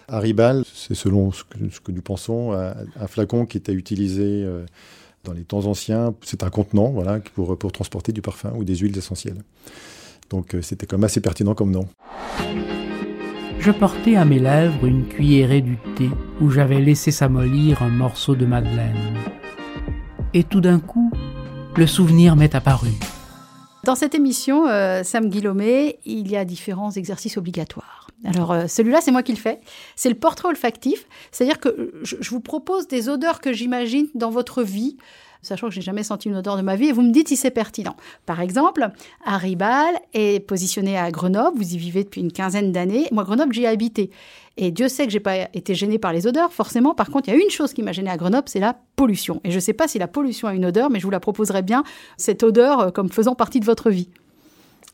Haribal, 0.07 0.63
c'est 0.73 0.95
selon 0.95 1.31
ce 1.31 1.43
que, 1.43 1.69
ce 1.71 1.79
que 1.79 1.91
nous 1.91 2.01
pensons, 2.01 2.53
un, 2.53 2.73
un 2.99 3.07
flacon 3.07 3.45
qui 3.45 3.57
était 3.57 3.73
utilisé 3.73 4.23
euh, 4.43 4.63
dans 5.23 5.33
les 5.33 5.43
temps 5.43 5.65
anciens. 5.65 6.13
C'est 6.21 6.43
un 6.43 6.49
contenant 6.49 6.89
voilà, 6.89 7.19
pour, 7.33 7.57
pour 7.57 7.71
transporter 7.71 8.11
du 8.11 8.21
parfum 8.21 8.53
ou 8.55 8.63
des 8.63 8.75
huiles 8.75 8.97
essentielles. 8.97 9.41
Donc 10.29 10.55
c'était 10.61 10.85
quand 10.85 10.97
même 10.97 11.03
assez 11.05 11.21
pertinent 11.21 11.53
comme 11.55 11.71
nom. 11.71 11.87
Je 13.65 13.71
portais 13.71 14.15
à 14.15 14.25
mes 14.25 14.37
lèvres 14.37 14.85
une 14.85 15.07
cuillerée 15.07 15.61
du 15.61 15.79
thé 15.95 16.11
où 16.39 16.51
j'avais 16.51 16.79
laissé 16.79 17.09
s'amollir 17.09 17.81
un 17.81 17.89
morceau 17.89 18.35
de 18.35 18.45
madeleine. 18.45 19.17
Et 20.35 20.43
tout 20.43 20.61
d'un 20.61 20.77
coup, 20.79 21.11
le 21.75 21.87
souvenir 21.87 22.35
m'est 22.35 22.53
apparu. 22.53 22.91
Dans 23.83 23.95
cette 23.95 24.13
émission, 24.13 24.67
euh, 24.67 25.01
Sam 25.01 25.31
Guillaumet, 25.31 25.97
il 26.05 26.29
y 26.29 26.37
a 26.37 26.45
différents 26.45 26.91
exercices 26.91 27.37
obligatoires. 27.37 28.11
Alors, 28.23 28.51
euh, 28.51 28.67
celui-là, 28.67 29.01
c'est 29.01 29.09
moi 29.09 29.23
qui 29.23 29.31
le 29.31 29.39
fais. 29.39 29.59
C'est 29.95 30.09
le 30.09 30.15
portrait 30.15 30.49
olfactif. 30.49 31.07
C'est-à-dire 31.31 31.59
que 31.59 31.91
je, 32.03 32.17
je 32.19 32.29
vous 32.29 32.41
propose 32.41 32.87
des 32.87 33.09
odeurs 33.09 33.41
que 33.41 33.51
j'imagine 33.51 34.05
dans 34.13 34.29
votre 34.29 34.61
vie, 34.61 34.95
sachant 35.41 35.67
que 35.67 35.73
je 35.73 35.79
n'ai 35.79 35.85
jamais 35.85 36.03
senti 36.03 36.29
une 36.29 36.35
odeur 36.35 36.57
de 36.57 36.61
ma 36.61 36.75
vie, 36.75 36.87
et 36.87 36.91
vous 36.91 37.01
me 37.01 37.11
dites 37.11 37.27
si 37.27 37.35
c'est 37.35 37.51
pertinent. 37.51 37.95
Par 38.25 38.41
exemple, 38.41 38.89
Haribal 39.25 39.95
est 40.13 40.45
positionné 40.45 40.97
à 40.97 41.11
Grenoble. 41.11 41.57
Vous 41.57 41.73
y 41.73 41.77
vivez 41.77 42.03
depuis 42.03 42.21
une 42.21 42.31
quinzaine 42.31 42.71
d'années. 42.71 43.07
Moi, 43.11 43.23
Grenoble, 43.23 43.53
j'y 43.53 43.63
ai 43.63 43.67
habité. 43.67 44.11
Et 44.57 44.71
Dieu 44.71 44.87
sait 44.87 45.05
que 45.05 45.11
j'ai 45.11 45.19
pas 45.19 45.49
été 45.53 45.75
gênée 45.75 45.99
par 45.99 46.13
les 46.13 46.27
odeurs, 46.27 46.53
forcément. 46.53 46.95
Par 46.95 47.09
contre, 47.09 47.27
il 47.27 47.35
y 47.35 47.37
a 47.37 47.41
une 47.41 47.49
chose 47.49 47.73
qui 47.73 47.83
m'a 47.83 47.91
gênée 47.91 48.09
à 48.09 48.17
Grenoble, 48.17 48.47
c'est 48.47 48.59
la 48.59 48.77
pollution. 48.95 49.41
Et 49.43 49.51
je 49.51 49.55
ne 49.55 49.59
sais 49.59 49.73
pas 49.73 49.87
si 49.87 49.99
la 49.99 50.07
pollution 50.07 50.47
a 50.47 50.53
une 50.53 50.65
odeur, 50.65 50.89
mais 50.89 50.99
je 50.99 51.03
vous 51.03 51.11
la 51.11 51.19
proposerai 51.19 51.61
bien, 51.61 51.83
cette 52.17 52.43
odeur 52.43 52.79
euh, 52.79 52.91
comme 52.91 53.09
faisant 53.09 53.35
partie 53.35 53.59
de 53.59 53.65
votre 53.65 53.89
vie. 53.89 54.09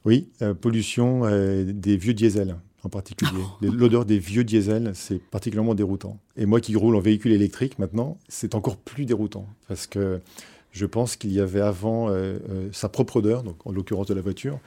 Oui, 0.03 0.29
euh, 0.41 0.55
pollution 0.55 1.21
euh, 1.25 1.63
des 1.65 1.95
vieux 1.95 2.13
diesels 2.13 2.55
en 2.83 2.89
particulier. 2.89 3.43
L'odeur 3.61 4.05
des 4.05 4.19
vieux 4.19 4.43
diesels, 4.43 4.91
c'est 4.93 5.19
particulièrement 5.19 5.75
déroutant. 5.75 6.17
Et 6.37 6.45
moi 6.45 6.61
qui 6.61 6.75
roule 6.75 6.95
en 6.95 6.99
véhicule 6.99 7.31
électrique 7.31 7.79
maintenant, 7.79 8.17
c'est 8.27 8.55
encore 8.55 8.77
plus 8.77 9.05
déroutant 9.05 9.45
parce 9.67 9.87
que 9.87 10.19
je 10.71 10.85
pense 10.85 11.15
qu'il 11.15 11.31
y 11.31 11.39
avait 11.39 11.61
avant 11.61 12.09
euh, 12.09 12.37
euh, 12.49 12.69
sa 12.71 12.89
propre 12.89 13.17
odeur, 13.17 13.43
donc 13.43 13.55
en 13.65 13.71
l'occurrence 13.71 14.07
de 14.07 14.13
la 14.13 14.21
voiture, 14.21 14.59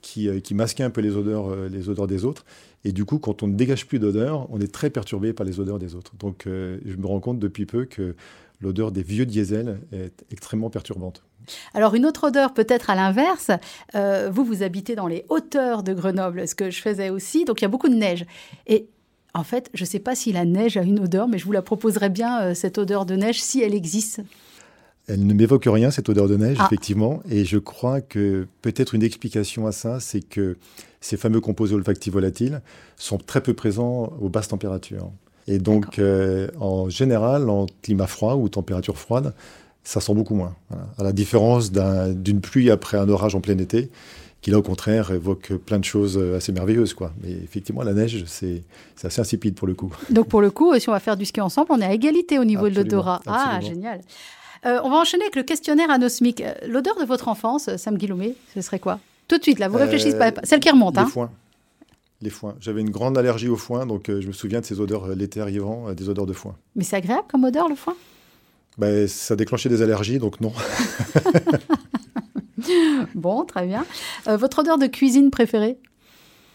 qui, 0.00 0.28
euh, 0.28 0.40
qui 0.40 0.54
masquait 0.54 0.84
un 0.84 0.90
peu 0.90 1.00
les 1.00 1.16
odeurs, 1.16 1.54
les 1.68 1.88
odeurs 1.88 2.06
des 2.06 2.24
autres. 2.24 2.44
Et 2.84 2.92
du 2.92 3.04
coup, 3.04 3.18
quand 3.18 3.42
on 3.42 3.48
ne 3.48 3.54
dégage 3.54 3.86
plus 3.86 3.98
d'odeur, 3.98 4.46
on 4.50 4.60
est 4.60 4.72
très 4.72 4.90
perturbé 4.90 5.32
par 5.32 5.44
les 5.44 5.60
odeurs 5.60 5.78
des 5.78 5.94
autres. 5.94 6.12
Donc, 6.18 6.44
je 6.46 6.96
me 6.96 7.06
rends 7.06 7.20
compte 7.20 7.38
depuis 7.38 7.66
peu 7.66 7.84
que 7.84 8.14
l'odeur 8.60 8.92
des 8.92 9.02
vieux 9.02 9.26
diesels 9.26 9.80
est 9.92 10.24
extrêmement 10.30 10.70
perturbante. 10.70 11.22
Alors 11.74 11.94
une 11.94 12.06
autre 12.06 12.28
odeur 12.28 12.52
peut-être 12.54 12.90
à 12.90 12.94
l'inverse, 12.94 13.50
euh, 13.94 14.30
vous 14.32 14.44
vous 14.44 14.62
habitez 14.62 14.94
dans 14.94 15.06
les 15.06 15.24
hauteurs 15.28 15.82
de 15.82 15.92
Grenoble, 15.94 16.46
ce 16.46 16.54
que 16.54 16.70
je 16.70 16.80
faisais 16.80 17.10
aussi, 17.10 17.44
donc 17.44 17.60
il 17.60 17.64
y 17.64 17.66
a 17.66 17.68
beaucoup 17.68 17.88
de 17.88 17.94
neige. 17.94 18.26
Et 18.66 18.86
en 19.34 19.44
fait, 19.44 19.70
je 19.74 19.84
ne 19.84 19.86
sais 19.86 19.98
pas 20.00 20.14
si 20.14 20.32
la 20.32 20.44
neige 20.44 20.76
a 20.76 20.82
une 20.82 21.00
odeur, 21.00 21.28
mais 21.28 21.38
je 21.38 21.44
vous 21.44 21.52
la 21.52 21.62
proposerais 21.62 22.10
bien, 22.10 22.40
euh, 22.42 22.54
cette 22.54 22.78
odeur 22.78 23.06
de 23.06 23.16
neige, 23.16 23.40
si 23.40 23.62
elle 23.62 23.74
existe. 23.74 24.20
Elle 25.06 25.26
ne 25.26 25.34
m'évoque 25.34 25.64
rien, 25.66 25.90
cette 25.90 26.08
odeur 26.08 26.28
de 26.28 26.36
neige, 26.36 26.58
Ah. 26.60 26.66
effectivement. 26.66 27.20
Et 27.28 27.44
je 27.44 27.58
crois 27.58 28.00
que 28.00 28.46
peut-être 28.62 28.94
une 28.94 29.02
explication 29.02 29.66
à 29.66 29.72
ça, 29.72 29.98
c'est 29.98 30.20
que 30.20 30.56
ces 31.00 31.16
fameux 31.16 31.40
composés 31.40 31.74
olfactifs 31.74 32.12
volatiles 32.12 32.60
sont 32.96 33.18
très 33.18 33.40
peu 33.40 33.54
présents 33.54 34.12
aux 34.20 34.28
basses 34.28 34.48
températures. 34.48 35.10
Et 35.50 35.58
donc, 35.58 35.98
euh, 35.98 36.48
en 36.60 36.88
général, 36.88 37.50
en 37.50 37.66
climat 37.82 38.06
froid 38.06 38.34
ou 38.34 38.48
température 38.48 38.96
froide, 38.96 39.34
ça 39.82 40.00
sent 40.00 40.14
beaucoup 40.14 40.34
moins. 40.34 40.54
Voilà. 40.68 40.84
À 40.98 41.02
la 41.02 41.12
différence 41.12 41.72
d'un- 41.72 42.12
d'une 42.12 42.40
pluie 42.40 42.70
après 42.70 42.96
un 42.98 43.08
orage 43.08 43.34
en 43.34 43.40
plein 43.40 43.58
été, 43.58 43.90
qui 44.42 44.50
là, 44.50 44.58
au 44.58 44.62
contraire, 44.62 45.10
évoque 45.10 45.52
plein 45.66 45.78
de 45.78 45.84
choses 45.84 46.16
euh, 46.16 46.36
assez 46.36 46.52
merveilleuses. 46.52 46.94
Quoi. 46.94 47.12
Mais 47.22 47.30
effectivement, 47.32 47.82
la 47.82 47.92
neige, 47.94 48.22
c'est 48.26 48.62
assez 49.02 49.20
insipide 49.20 49.54
pour 49.54 49.66
le 49.66 49.74
coup. 49.74 49.92
Donc 50.10 50.28
pour 50.28 50.40
le 50.40 50.50
coup, 50.50 50.78
si 50.78 50.88
on 50.88 50.92
va 50.92 51.00
faire 51.00 51.16
du 51.16 51.24
ski 51.26 51.40
ensemble, 51.40 51.68
on 51.70 51.80
est 51.80 51.84
à 51.84 51.92
égalité 51.92 52.38
au 52.38 52.44
niveau 52.44 52.68
de 52.68 52.74
l'odorat. 52.76 53.20
Ah, 53.26 53.58
génial. 53.60 54.00
Euh, 54.66 54.78
on 54.84 54.90
va 54.90 54.96
enchaîner 54.98 55.24
avec 55.24 55.36
le 55.36 55.42
questionnaire 55.42 55.90
anosmique. 55.90 56.42
L'odeur 56.68 56.94
de 57.00 57.04
votre 57.06 57.28
enfance, 57.28 57.74
Sam 57.76 57.96
Guillaumet, 57.96 58.34
ce 58.54 58.60
serait 58.60 58.78
quoi? 58.78 58.98
Tout 59.26 59.38
de 59.38 59.42
suite, 59.42 59.58
là, 59.58 59.68
vous 59.68 59.78
Euh, 59.78 59.82
réfléchissez 59.84 60.16
pas. 60.18 60.32
Celle 60.44 60.60
qui 60.60 60.70
remonte, 60.70 60.96
Les 60.96 61.00
hein 61.02 61.06
foins. 61.06 61.30
Les 62.22 62.30
foins. 62.30 62.54
J'avais 62.60 62.82
une 62.82 62.90
grande 62.90 63.16
allergie 63.16 63.48
aux 63.48 63.56
foins, 63.56 63.86
donc 63.86 64.08
euh, 64.08 64.20
je 64.20 64.26
me 64.26 64.32
souviens 64.32 64.60
de 64.60 64.66
ces 64.66 64.80
odeurs 64.80 65.04
euh, 65.06 65.14
l'été 65.14 65.40
arrivant, 65.40 65.88
euh, 65.88 65.94
des 65.94 66.08
odeurs 66.08 66.26
de 66.26 66.34
foin. 66.34 66.56
Mais 66.76 66.84
c'est 66.84 66.96
agréable 66.96 67.26
comme 67.30 67.44
odeur, 67.44 67.68
le 67.68 67.74
foin? 67.74 67.96
Ben, 68.76 69.08
ça 69.08 69.36
déclenchait 69.36 69.68
des 69.68 69.82
allergies, 69.82 70.18
donc 70.18 70.40
non. 70.40 70.52
Bon, 73.14 73.44
très 73.44 73.66
bien. 73.66 73.84
Euh, 74.28 74.36
votre 74.36 74.60
odeur 74.60 74.78
de 74.78 74.86
cuisine 74.86 75.30
préférée? 75.30 75.78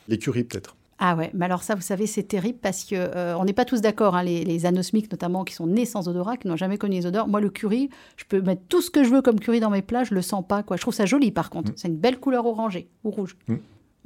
L'écurie, 0.08 0.44
peut-être. 0.44 0.76
Ah 0.98 1.16
ouais, 1.18 1.30
mais 1.34 1.46
alors 1.46 1.62
ça, 1.62 1.76
vous 1.76 1.82
savez, 1.82 2.08
c'est 2.08 2.24
terrible 2.24 2.58
parce 2.62 2.86
que 2.86 2.96
euh, 2.96 3.38
on 3.38 3.44
n'est 3.44 3.54
pas 3.54 3.66
tous 3.66 3.82
d'accord, 3.82 4.16
hein, 4.16 4.24
les, 4.24 4.46
les 4.46 4.66
anosmiques 4.66 5.12
notamment, 5.12 5.44
qui 5.44 5.54
sont 5.54 5.68
nés 5.68 5.84
sans 5.84 6.08
odorat, 6.08 6.38
qui 6.38 6.48
n'ont 6.48 6.56
jamais 6.56 6.78
connu 6.78 6.96
les 6.96 7.06
odeurs. 7.06 7.28
Moi, 7.28 7.42
le 7.42 7.50
curry, 7.50 7.90
je 8.16 8.24
peux 8.24 8.42
mettre 8.42 8.62
tout 8.70 8.82
ce 8.82 8.90
que 8.90 9.04
je 9.04 9.10
veux 9.10 9.22
comme 9.22 9.40
curry 9.40 9.60
dans 9.60 9.70
mes 9.70 9.82
plats, 9.82 10.06
je 10.06 10.14
le 10.14 10.22
sens 10.22 10.46
pas. 10.48 10.64
Quoi. 10.64 10.78
Je 10.78 10.82
trouve 10.82 10.94
ça 10.94 11.06
joli, 11.06 11.32
par 11.32 11.50
contre. 11.50 11.74
C'est 11.76 11.90
une 11.90 11.98
belle 11.98 12.18
couleur 12.18 12.46
orangée 12.46 12.88
ou 13.04 13.12
rouge. 13.12 13.36
Mm. 13.48 13.56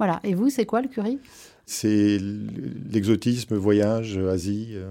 Voilà. 0.00 0.18
Et 0.24 0.32
vous, 0.32 0.48
c'est 0.48 0.64
quoi 0.64 0.80
le 0.80 0.88
curry? 0.88 1.18
C'est 1.66 2.18
l'exotisme, 2.90 3.54
voyage, 3.54 4.16
Asie, 4.16 4.70
euh, 4.72 4.90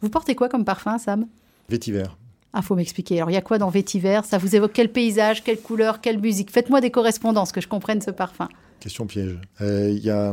Vous 0.00 0.08
portez 0.08 0.36
quoi 0.36 0.48
comme 0.48 0.64
parfum, 0.64 0.98
Sam? 0.98 1.26
Vétiver. 1.68 2.04
Ah, 2.52 2.62
faut 2.62 2.76
m'expliquer. 2.76 3.16
Alors, 3.16 3.32
il 3.32 3.34
y 3.34 3.36
a 3.36 3.42
quoi 3.42 3.58
dans 3.58 3.70
vétiver? 3.70 4.20
Ça 4.24 4.38
vous 4.38 4.54
évoque 4.54 4.70
quel 4.72 4.92
paysage, 4.92 5.42
quelle 5.42 5.60
couleur, 5.60 6.00
quelle 6.00 6.20
musique? 6.20 6.52
Faites-moi 6.52 6.80
des 6.80 6.92
correspondances, 6.92 7.50
que 7.50 7.60
je 7.60 7.66
comprenne 7.66 8.00
ce 8.00 8.12
parfum. 8.12 8.48
Question 8.78 9.08
piège. 9.08 9.36
Euh, 9.60 9.90
Il 9.90 9.98
y 10.04 10.10
a... 10.10 10.32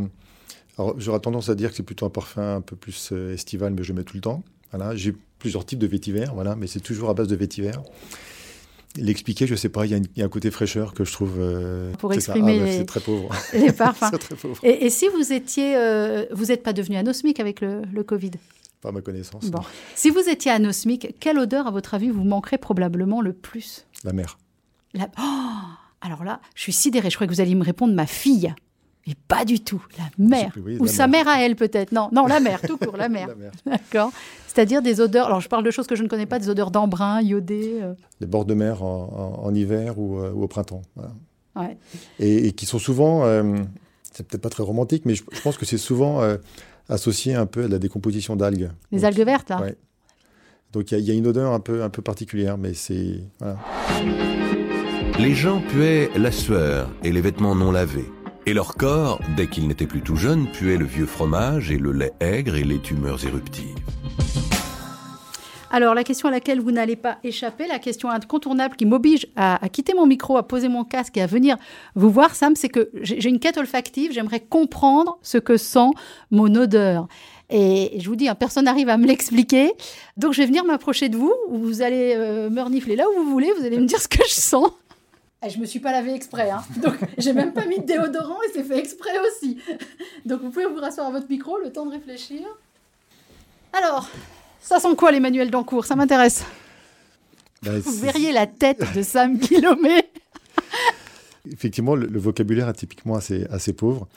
Alors, 0.77 0.93
j'aurais 0.99 1.19
tendance 1.19 1.49
à 1.49 1.55
dire 1.55 1.71
que 1.71 1.75
c'est 1.75 1.83
plutôt 1.83 2.05
un 2.05 2.11
parfum 2.11 2.57
un 2.57 2.61
peu 2.61 2.75
plus 2.75 3.09
euh, 3.11 3.33
estival, 3.33 3.73
mais 3.73 3.81
je 3.83 3.93
mets 3.93 4.03
tout 4.03 4.15
le 4.15 4.21
temps. 4.21 4.43
Voilà. 4.71 4.95
J'ai 4.95 5.15
plusieurs 5.39 5.65
types 5.65 5.79
de 5.79 5.87
vétiver, 5.87 6.25
voilà, 6.31 6.55
mais 6.55 6.67
c'est 6.67 6.79
toujours 6.81 7.09
à 7.09 7.15
base 7.15 7.27
de 7.27 7.35
vétiver. 7.35 7.71
L'expliquer, 8.97 9.47
je 9.47 9.55
sais 9.55 9.69
pas, 9.69 9.85
il 9.85 9.91
y, 9.91 9.95
a 9.95 9.99
y 10.17 10.21
un 10.21 10.29
côté 10.29 10.51
fraîcheur 10.51 10.93
que 10.93 11.05
je 11.05 11.11
trouve. 11.13 11.35
euh, 11.39 11.91
Pour 11.93 12.11
ça. 12.11 12.15
exprimer 12.17 12.55
Ah, 12.57 12.59
bah, 12.59 12.65
les- 12.65 12.77
C'est 12.79 12.85
très 12.85 12.99
pauvre. 12.99 13.29
Les 13.53 13.71
parfums. 13.71 14.05
c'est 14.11 14.17
très 14.17 14.35
pauvre. 14.35 14.59
Et, 14.63 14.85
et 14.85 14.89
si 14.89 15.07
vous 15.07 15.31
étiez, 15.31 15.75
euh, 15.77 16.25
vous 16.31 16.45
n'êtes 16.45 16.63
pas 16.63 16.73
devenu 16.73 16.97
anosmique 16.97 17.39
avec 17.39 17.61
le, 17.61 17.81
le 17.93 18.03
Covid? 18.03 18.31
Pas 18.81 18.89
à 18.89 18.91
ma 18.91 19.01
connaissance. 19.01 19.45
Bon. 19.51 19.61
Si 19.95 20.09
vous 20.09 20.27
étiez 20.27 20.51
anosmique, 20.51 21.15
quelle 21.19 21.37
odeur, 21.37 21.67
à 21.67 21.71
votre 21.71 21.93
avis, 21.93 22.09
vous 22.09 22.23
manquerait 22.23 22.57
probablement 22.57 23.21
le 23.21 23.31
plus? 23.33 23.85
La 24.03 24.11
mer. 24.13 24.37
La- 24.93 25.09
Oh 25.19 25.23
Alors 26.01 26.23
là, 26.23 26.41
je 26.55 26.63
suis 26.63 26.73
sidérée. 26.73 27.09
Je 27.09 27.15
croyais 27.15 27.29
que 27.29 27.33
vous 27.35 27.41
alliez 27.41 27.55
me 27.55 27.63
répondre 27.63 27.93
ma 27.93 28.07
fille. 28.07 28.53
Et 29.07 29.15
pas 29.27 29.45
du 29.45 29.59
tout. 29.61 29.83
La 29.97 30.03
mère. 30.19 30.53
Oui, 30.63 30.77
Ou 30.79 30.85
la 30.85 30.91
sa 30.91 31.07
mère 31.07 31.27
à 31.27 31.41
elle, 31.43 31.55
peut-être. 31.55 31.91
Non, 31.91 32.09
non, 32.13 32.27
la 32.27 32.39
mère, 32.39 32.61
tout 32.61 32.77
court, 32.77 32.97
la 32.97 33.09
mère. 33.17 33.29
Mer. 33.35 33.51
D'accord. 33.65 34.11
C'est-à-dire 34.47 34.81
des 34.83 35.01
odeurs. 35.01 35.25
Alors, 35.25 35.41
je 35.41 35.49
parle 35.49 35.63
de 35.63 35.71
choses 35.71 35.87
que 35.87 35.95
je 35.95 36.03
ne 36.03 36.07
connais 36.07 36.25
pas, 36.27 36.37
des 36.37 36.49
odeurs 36.49 36.69
d'embrun, 36.71 37.19
iodées. 37.21 37.79
euh, 37.81 37.93
Les 38.19 38.27
bords 38.27 38.45
de 38.45 38.53
mer 38.53 38.83
en, 38.83 39.39
en- 39.41 39.45
en 39.47 39.53
hiver 39.55 39.97
ou, 39.97 40.19
euh, 40.19 40.31
ou 40.33 40.43
au 40.43 40.47
printemps. 40.47 40.81
voilà. 40.95 41.11
ouais. 41.55 41.77
et, 42.19 42.47
et 42.47 42.51
qui 42.51 42.65
sont 42.67 42.77
souvent, 42.79 43.25
euh, 43.25 43.57
c'est 44.11 44.27
peut-être 44.27 44.41
pas 44.43 44.49
très 44.49 44.61
romantique, 44.63 45.03
mais 45.05 45.15
je, 45.15 45.23
je 45.31 45.41
pense 45.41 45.57
que 45.57 45.65
c'est 45.65 45.77
souvent 45.79 46.21
euh, 46.21 46.37
associé 46.87 47.33
un 47.33 47.45
peu 47.47 47.63
à 47.63 47.67
la 47.67 47.79
décomposition 47.79 48.35
d'algues. 48.35 48.69
Les 48.91 48.99
Donc, 48.99 49.05
algues 49.07 49.25
vertes, 49.25 49.49
là? 49.49 49.61
ouais. 49.61 49.75
Donc 50.73 50.91
il 50.91 50.93
y, 50.93 50.97
a- 50.97 50.99
il 50.99 51.05
y 51.07 51.11
a 51.11 51.15
une 51.15 51.25
odeur 51.27 51.53
un 51.53 51.59
peu, 51.59 51.81
un 51.83 51.89
peu 51.89 52.01
particulière, 52.03 52.57
mais 52.57 52.73
c'est 52.75 53.19
voilà. 53.39 53.57
Les 55.19 55.33
gens 55.33 55.61
puaient 55.69 56.09
la 56.15 56.31
sueur 56.31 56.89
et 57.03 57.11
les 57.11 57.21
vêtements 57.21 57.55
non 57.55 57.71
lavés. 57.71 58.05
Et 58.47 58.53
leur 58.53 58.75
corps, 58.75 59.19
dès 59.37 59.47
qu'ils 59.47 59.67
n'étaient 59.67 59.85
plus 59.85 60.01
tout 60.01 60.15
jeunes, 60.15 60.47
puait 60.47 60.77
le 60.77 60.85
vieux 60.85 61.05
fromage 61.05 61.69
et 61.69 61.77
le 61.77 61.91
lait 61.91 62.13
aigre 62.19 62.55
et 62.55 62.63
les 62.63 62.79
tumeurs 62.79 63.23
éruptives. 63.23 63.75
Alors, 65.69 65.93
la 65.93 66.03
question 66.03 66.27
à 66.27 66.31
laquelle 66.31 66.59
vous 66.59 66.71
n'allez 66.71 66.95
pas 66.97 67.19
échapper, 67.23 67.65
la 67.67 67.79
question 67.79 68.09
incontournable 68.09 68.75
qui 68.75 68.85
m'oblige 68.85 69.27
à, 69.37 69.57
quitter 69.71 69.93
mon 69.93 70.05
micro, 70.05 70.35
à 70.37 70.43
poser 70.45 70.67
mon 70.67 70.83
casque 70.83 71.15
et 71.17 71.21
à 71.21 71.27
venir 71.27 71.55
vous 71.95 72.09
voir, 72.09 72.35
Sam, 72.35 72.55
c'est 72.55 72.67
que 72.67 72.89
j'ai 73.01 73.21
j'ai 73.21 73.29
une 73.29 73.39
quête 73.39 73.57
olfactive. 73.57 74.11
J'aimerais 74.11 74.41
comprendre 74.41 75.19
ce 75.21 75.37
que 75.37 75.55
sent 75.55 75.91
mon 76.31 76.53
odeur. 76.55 77.07
Et 77.51 77.91
je 77.99 78.09
vous 78.09 78.15
dis, 78.15 78.27
hein, 78.27 78.35
personne 78.35 78.65
n'arrive 78.65 78.89
à 78.89 78.97
me 78.97 79.05
l'expliquer. 79.05 79.71
Donc, 80.17 80.33
je 80.33 80.39
vais 80.39 80.47
venir 80.47 80.65
m'approcher 80.65 81.09
de 81.09 81.15
vous. 81.15 81.33
Vous 81.49 81.81
allez 81.81 82.15
euh, 82.15 82.49
me 82.49 82.61
renifler 82.61 82.95
là 82.95 83.05
où 83.09 83.23
vous 83.23 83.29
voulez. 83.29 83.51
Vous 83.57 83.65
allez 83.65 83.77
me 83.77 83.85
dire 83.85 84.01
ce 84.01 84.07
que 84.07 84.23
je 84.27 84.33
sens. 84.33 84.71
Et 85.43 85.49
je 85.49 85.57
me 85.57 85.65
suis 85.65 85.79
pas 85.79 85.91
lavé 85.91 86.13
exprès, 86.13 86.51
hein. 86.51 86.63
donc 86.83 86.95
j'ai 87.17 87.33
même 87.33 87.51
pas 87.51 87.65
mis 87.65 87.79
de 87.79 87.85
déodorant 87.85 88.37
et 88.43 88.51
c'est 88.53 88.63
fait 88.63 88.77
exprès 88.77 89.17
aussi. 89.27 89.57
Donc 90.25 90.41
vous 90.41 90.51
pouvez 90.51 90.67
vous 90.67 90.79
rasseoir 90.79 91.07
à 91.07 91.11
votre 91.11 91.27
micro, 91.29 91.57
le 91.57 91.71
temps 91.71 91.85
de 91.85 91.91
réfléchir. 91.91 92.41
Alors, 93.73 94.07
ça 94.61 94.79
sent 94.79 94.95
quoi 94.95 95.11
les 95.11 95.19
manuels 95.19 95.49
d'encours? 95.49 95.85
Ça 95.85 95.95
m'intéresse. 95.95 96.43
Ben, 97.63 97.79
Vous 97.79 97.91
verriez 97.93 98.31
la 98.31 98.45
tête 98.45 98.83
de 98.95 99.01
Sam 99.01 99.37
Guillaumet. 99.37 100.09
Effectivement, 101.51 101.95
le, 101.95 102.05
le 102.05 102.19
vocabulaire 102.19 102.69
est 102.69 102.73
typiquement 102.73 103.15
assez, 103.15 103.45
assez 103.49 103.73
pauvre. 103.73 104.07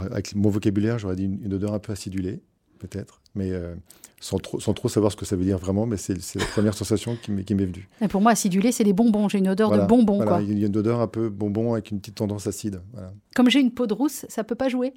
Avec 0.00 0.34
mon 0.34 0.50
vocabulaire, 0.50 0.98
j'aurais 0.98 1.16
dit 1.16 1.24
une, 1.24 1.42
une 1.42 1.54
odeur 1.54 1.72
un 1.72 1.78
peu 1.78 1.92
acidulée, 1.92 2.40
peut-être, 2.78 3.20
mais 3.34 3.50
euh, 3.52 3.74
sans, 4.20 4.38
trop, 4.38 4.60
sans 4.60 4.72
trop 4.74 4.88
savoir 4.88 5.12
ce 5.12 5.16
que 5.16 5.24
ça 5.24 5.36
veut 5.36 5.44
dire 5.44 5.58
vraiment, 5.58 5.86
mais 5.86 5.96
c'est 5.96 6.16
la 6.34 6.44
première 6.46 6.74
sensation 6.74 7.16
qui 7.22 7.30
m'est 7.32 7.64
venue. 7.64 7.88
Et 8.00 8.08
pour 8.08 8.20
moi, 8.20 8.32
acidulé, 8.32 8.72
c'est 8.72 8.84
des 8.84 8.92
bonbons. 8.92 9.28
J'ai 9.28 9.38
une 9.38 9.48
odeur 9.48 9.68
Voilà, 9.68 9.84
de 9.86 9.94
voilà, 9.94 10.24
quoi. 10.24 10.42
Il 10.42 10.58
y 10.58 10.64
a 10.64 10.66
une 10.66 10.76
odeur 10.76 11.00
un 11.00 11.08
peu 11.08 11.28
bonbon 11.28 11.74
avec 11.74 11.90
une 11.90 12.00
petite 12.00 12.16
tendance 12.16 12.46
acide. 12.46 12.80
Voilà. 12.92 13.12
Comme 13.34 13.50
j'ai 13.50 13.60
une 13.60 13.72
peau 13.72 13.86
de 13.86 13.94
rousse, 13.94 14.26
ça 14.28 14.44
peut 14.44 14.54
pas 14.54 14.68
jouer. 14.68 14.94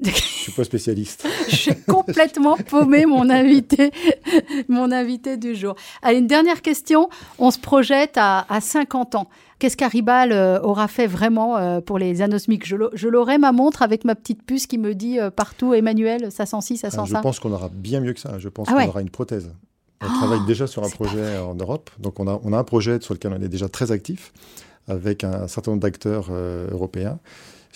Je 0.00 0.10
suis 0.12 0.52
pas 0.52 0.62
spécialiste. 0.64 1.26
J'ai 1.48 1.74
complètement 1.74 2.56
paumé 2.56 3.04
mon 3.04 3.28
invité, 3.30 3.90
mon 4.68 4.92
invité 4.92 5.36
du 5.36 5.54
jour. 5.56 5.74
Allez, 6.02 6.18
une 6.18 6.26
dernière 6.28 6.62
question. 6.62 7.08
On 7.38 7.50
se 7.50 7.58
projette 7.58 8.12
à, 8.16 8.46
à 8.48 8.60
50 8.60 9.16
ans. 9.16 9.28
Qu'est-ce 9.58 9.76
qu'Aribal 9.76 10.30
euh, 10.30 10.60
aura 10.62 10.86
fait 10.86 11.08
vraiment 11.08 11.56
euh, 11.56 11.80
pour 11.80 11.98
les 11.98 12.22
anosmiques? 12.22 12.64
Je 12.64 12.76
l'au- 12.76 12.90
Je 12.94 13.08
l'aurai 13.08 13.38
ma 13.38 13.50
montre 13.50 13.82
avec 13.82 14.04
ma 14.04 14.14
petite 14.14 14.44
puce 14.44 14.68
qui 14.68 14.78
me 14.78 14.94
dit 14.94 15.18
euh, 15.18 15.30
partout, 15.30 15.74
Emmanuel, 15.74 16.30
ça 16.30 16.46
sent 16.46 16.60
ci, 16.60 16.76
ça 16.76 16.90
sent 16.90 16.98
Ah, 17.00 17.04
je 17.04 17.12
ça. 17.14 17.20
pense 17.20 17.40
qu'on 17.40 17.52
aura 17.52 17.68
bien 17.68 18.00
mieux 18.00 18.12
que 18.12 18.20
ça. 18.20 18.38
Je 18.38 18.48
pense 18.48 18.68
Ah 18.70 18.74
qu'on 18.84 18.88
aura 18.88 19.00
une 19.02 19.10
prothèse. 19.10 19.52
On 20.00 20.06
Oh, 20.06 20.16
travaille 20.16 20.46
déjà 20.46 20.68
sur 20.68 20.84
un 20.84 20.88
projet 20.90 21.38
en 21.38 21.56
Europe. 21.56 21.90
Donc, 21.98 22.20
on 22.20 22.28
a, 22.28 22.38
on 22.44 22.52
a 22.52 22.58
un 22.58 22.62
projet 22.62 23.00
sur 23.00 23.14
lequel 23.14 23.32
on 23.36 23.42
est 23.42 23.48
déjà 23.48 23.68
très 23.68 23.90
actif 23.90 24.32
avec 24.86 25.24
un 25.24 25.48
certain 25.48 25.72
nombre 25.72 25.82
d'acteurs 25.82 26.28
euh, 26.30 26.68
européens 26.70 27.18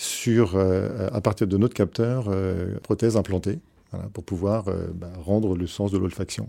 sur, 0.02 0.56
euh, 0.56 1.08
à 1.12 1.20
partir 1.20 1.46
de 1.46 1.56
notre 1.56 1.74
capteur, 1.74 2.26
euh, 2.28 2.78
prothèse 2.82 3.16
implantée 3.16 3.60
voilà, 3.92 4.08
pour 4.08 4.24
pouvoir 4.24 4.68
euh, 4.68 4.88
bah, 4.94 5.10
rendre 5.24 5.56
le 5.56 5.66
sens 5.66 5.92
de 5.92 5.98
l'olfaction. 5.98 6.48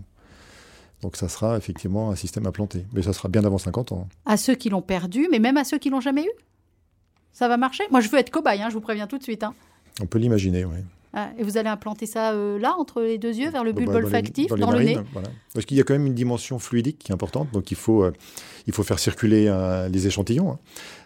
Donc, 1.02 1.16
ça 1.16 1.28
sera 1.28 1.56
effectivement 1.56 2.10
un 2.10 2.16
système 2.16 2.46
implanté. 2.46 2.84
Mais 2.92 3.02
ça 3.02 3.12
sera 3.12 3.28
bien 3.28 3.44
avant 3.44 3.58
50 3.58 3.92
ans. 3.92 4.08
À 4.26 4.36
ceux 4.36 4.54
qui 4.54 4.70
l'ont 4.70 4.82
perdu, 4.82 5.28
mais 5.30 5.38
même 5.38 5.56
à 5.56 5.64
ceux 5.64 5.78
qui 5.78 5.90
l'ont 5.90 6.00
jamais 6.00 6.24
eu? 6.24 6.30
Ça 7.32 7.46
va 7.48 7.56
marcher? 7.56 7.84
Moi, 7.90 8.00
je 8.00 8.08
veux 8.08 8.18
être 8.18 8.30
cobaye, 8.30 8.62
hein, 8.62 8.68
je 8.70 8.74
vous 8.74 8.80
préviens 8.80 9.06
tout 9.06 9.18
de 9.18 9.22
suite. 9.22 9.42
hein. 9.42 9.54
On 10.00 10.06
peut 10.06 10.18
l'imaginer, 10.18 10.64
oui. 10.64 10.78
Ah, 11.12 11.30
Et 11.38 11.44
vous 11.44 11.56
allez 11.58 11.68
implanter 11.68 12.06
ça 12.06 12.32
euh, 12.32 12.58
là, 12.58 12.74
entre 12.78 13.00
les 13.02 13.18
deux 13.18 13.36
yeux, 13.36 13.50
vers 13.50 13.62
le 13.62 13.72
bulbe 13.72 13.86
dans 13.92 13.98
les- 13.98 14.04
olfactif, 14.06 14.48
dans, 14.48 14.72
les 14.72 14.78
le 14.78 14.84
nez? 14.84 14.98
voilà. 15.12 15.28
Parce 15.52 15.64
qu'il 15.66 15.76
y 15.76 15.80
a 15.80 15.84
quand 15.84 15.94
même 15.94 16.06
une 16.06 16.14
dimension 16.14 16.58
fluidique 16.58 16.98
qui 16.98 17.12
est 17.12 17.14
importante, 17.14 17.52
donc 17.52 17.70
il 17.70 17.76
faut, 17.76 18.02
euh, 18.02 18.12
il 18.66 18.72
faut 18.72 18.82
faire 18.82 18.98
circuler 18.98 19.46
euh, 19.46 19.88
les 19.88 20.08
échantillons, 20.08 20.50
hein. 20.52 20.58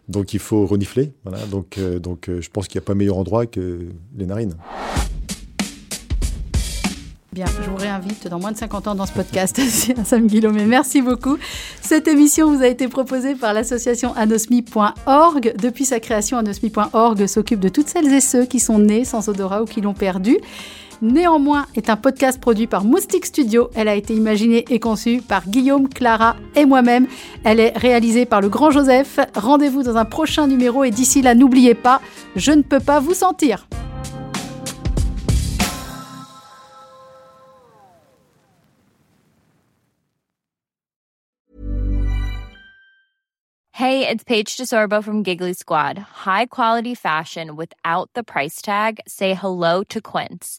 Donc 0.08 0.32
il 0.34 0.40
faut 0.40 0.66
renifler. 0.66 1.12
Donc, 1.50 1.78
euh, 1.78 2.00
euh, 2.28 2.40
je 2.40 2.48
pense 2.50 2.66
qu'il 2.66 2.78
n'y 2.78 2.84
a 2.84 2.86
pas 2.86 2.94
meilleur 2.94 3.18
endroit 3.18 3.46
que 3.46 3.88
les 4.16 4.26
narines. 4.26 4.54
Bien, 7.32 7.44
je 7.62 7.70
vous 7.70 7.76
réinvite 7.76 8.26
dans 8.26 8.40
moins 8.40 8.50
de 8.50 8.56
50 8.56 8.88
ans 8.88 8.94
dans 8.94 9.06
ce 9.06 9.12
podcast, 9.12 9.60
Sam 10.04 10.26
Guillaume. 10.26 10.60
Merci 10.66 11.02
beaucoup. 11.02 11.36
Cette 11.82 12.08
émission 12.08 12.52
vous 12.52 12.62
a 12.62 12.66
été 12.66 12.88
proposée 12.88 13.34
par 13.34 13.52
l'association 13.52 14.12
anosmi.org. 14.14 15.54
Depuis 15.60 15.84
sa 15.84 16.00
création, 16.00 16.38
anosmi.org 16.38 17.26
s'occupe 17.26 17.60
de 17.60 17.68
toutes 17.68 17.88
celles 17.88 18.12
et 18.12 18.20
ceux 18.20 18.46
qui 18.46 18.58
sont 18.58 18.78
nés 18.78 19.04
sans 19.04 19.28
odorat 19.28 19.62
ou 19.62 19.66
qui 19.66 19.82
l'ont 19.82 19.94
perdu. 19.94 20.38
Néanmoins 21.00 21.66
est 21.76 21.90
un 21.90 21.96
podcast 21.96 22.40
produit 22.40 22.66
par 22.66 22.84
Moustique 22.84 23.26
Studio. 23.26 23.70
Elle 23.74 23.88
a 23.88 23.94
été 23.94 24.14
imaginée 24.14 24.64
et 24.68 24.80
conçue 24.80 25.22
par 25.22 25.48
Guillaume, 25.48 25.88
Clara 25.88 26.36
et 26.56 26.64
moi-même. 26.64 27.06
Elle 27.44 27.60
est 27.60 27.76
réalisée 27.76 28.26
par 28.26 28.40
le 28.40 28.48
grand 28.48 28.70
Joseph. 28.70 29.20
Rendez-vous 29.34 29.84
dans 29.84 29.96
un 29.96 30.04
prochain 30.04 30.48
numéro 30.48 30.82
et 30.82 30.90
d'ici 30.90 31.22
là, 31.22 31.34
n'oubliez 31.34 31.74
pas, 31.74 32.00
je 32.34 32.52
ne 32.52 32.62
peux 32.62 32.80
pas 32.80 32.98
vous 32.98 33.14
sentir. 33.14 33.66
Hey, 43.72 44.08
it's 44.08 44.24
Paige 44.24 44.56
DeSorbo 44.56 45.04
from 45.04 45.22
Giggly 45.22 45.54
Squad. 45.54 45.98
High 46.26 46.46
quality 46.46 46.96
fashion 46.96 47.54
without 47.54 48.10
the 48.14 48.24
price 48.24 48.60
tag. 48.60 48.98
Say 49.06 49.34
hello 49.34 49.84
to 49.84 50.00
Quince. 50.00 50.58